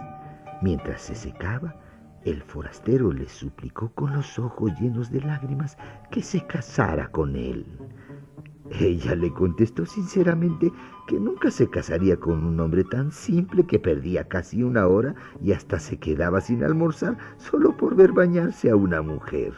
mientras 0.63 1.03
se 1.03 1.15
secaba, 1.15 1.77
el 2.25 2.43
forastero 2.43 3.13
le 3.13 3.29
suplicó 3.29 3.93
con 3.95 4.13
los 4.13 4.39
ojos 4.39 4.73
llenos 4.79 5.11
de 5.11 5.23
lágrimas 5.23 5.79
que 6.11 6.23
se 6.23 6.47
casara 6.47 7.09
con 7.09 7.37
él. 7.37 7.67
Ella 8.79 9.17
le 9.17 9.33
contestó 9.33 9.85
sinceramente 9.85 10.73
que 11.09 11.19
nunca 11.19 11.51
se 11.51 11.69
casaría 11.69 12.19
con 12.19 12.45
un 12.45 12.61
hombre 12.61 12.85
tan 12.85 13.11
simple 13.11 13.67
que 13.67 13.81
perdía 13.81 14.29
casi 14.29 14.63
una 14.63 14.87
hora 14.87 15.17
y 15.43 15.53
hasta 15.53 15.81
se 15.81 15.99
quedaba 15.99 16.41
sin 16.41 16.63
almorzar 16.63 17.19
solo 17.37 17.77
por 17.77 17.97
ver 17.97 18.13
bañarse 18.13 18.71
a 18.71 18.77
una 18.77 19.03
mujer. 19.03 19.55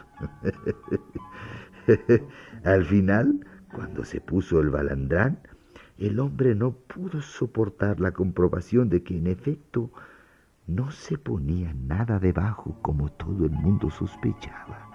Al 2.63 2.85
final, 2.85 3.45
cuando 3.71 4.03
se 4.03 4.19
puso 4.19 4.59
el 4.59 4.71
balandrán, 4.71 5.39
el 5.97 6.19
hombre 6.19 6.55
no 6.55 6.71
pudo 6.71 7.21
soportar 7.21 7.99
la 7.99 8.11
comprobación 8.11 8.89
de 8.89 9.03
que 9.03 9.17
en 9.17 9.27
efecto 9.27 9.91
no 10.65 10.91
se 10.91 11.17
ponía 11.17 11.73
nada 11.73 12.19
debajo 12.19 12.77
como 12.81 13.11
todo 13.11 13.45
el 13.45 13.51
mundo 13.51 13.89
sospechaba, 13.91 14.89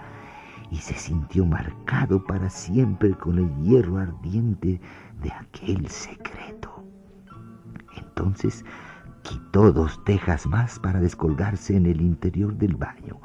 y 0.70 0.76
se 0.76 0.94
sintió 0.94 1.46
marcado 1.46 2.22
para 2.24 2.50
siempre 2.50 3.14
con 3.14 3.38
el 3.38 3.54
hierro 3.62 3.98
ardiente 3.98 4.80
de 5.22 5.32
aquel 5.32 5.88
secreto. 5.88 6.84
Entonces 7.96 8.64
quitó 9.22 9.72
dos 9.72 10.02
tejas 10.04 10.46
más 10.46 10.78
para 10.78 11.00
descolgarse 11.00 11.76
en 11.76 11.86
el 11.86 12.00
interior 12.00 12.54
del 12.54 12.76
baño. 12.76 13.20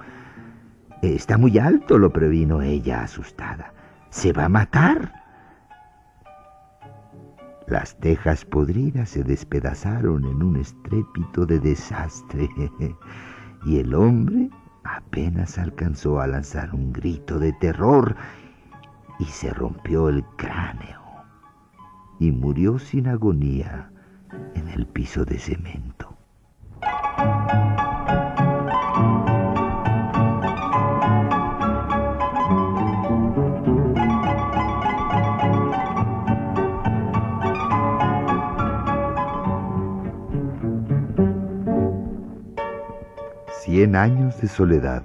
Está 1.02 1.38
muy 1.38 1.60
alto, 1.60 1.98
lo 1.98 2.14
previno 2.14 2.62
ella 2.62 3.04
asustada. 3.04 3.74
Se 4.10 4.32
va 4.32 4.46
a 4.46 4.50
matar. 4.50 5.14
Las 7.68 7.98
tejas 8.00 8.46
podridas 8.46 9.10
se 9.10 9.24
despedazaron 9.24 10.26
en 10.26 10.44
un 10.44 10.58
estrépito 10.58 11.46
de 11.46 11.60
desastre 11.60 12.48
y 13.66 13.80
el 13.80 13.94
hombre 13.94 14.50
apenas 14.84 15.58
alcanzó 15.58 16.19
a 16.19 16.28
lanzar 16.28 16.74
un 16.74 16.93
grito 16.93 17.39
de 17.39 17.54
terror 17.54 18.15
y 19.19 19.26
se 19.26 19.50
rompió 19.52 20.10
el 20.10 20.24
cráneo 20.38 21.02
y 22.19 22.32
murió 22.32 22.80
sin 22.80 23.08
agonía 23.08 23.91
en 24.56 24.67
el 24.69 24.86
piso 24.88 25.26
de 25.26 25.39
cemento. 25.39 26.12
Cien 43.74 43.96
años 43.96 44.40
de 44.40 44.48
soledad. 44.48 45.04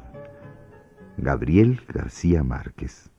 Gabriel 1.17 1.81
García 1.89 2.43
Márquez. 2.43 3.11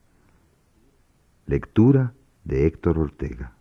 Lectura 1.47 2.13
de 2.43 2.67
Héctor 2.67 2.99
Ortega. 2.99 3.53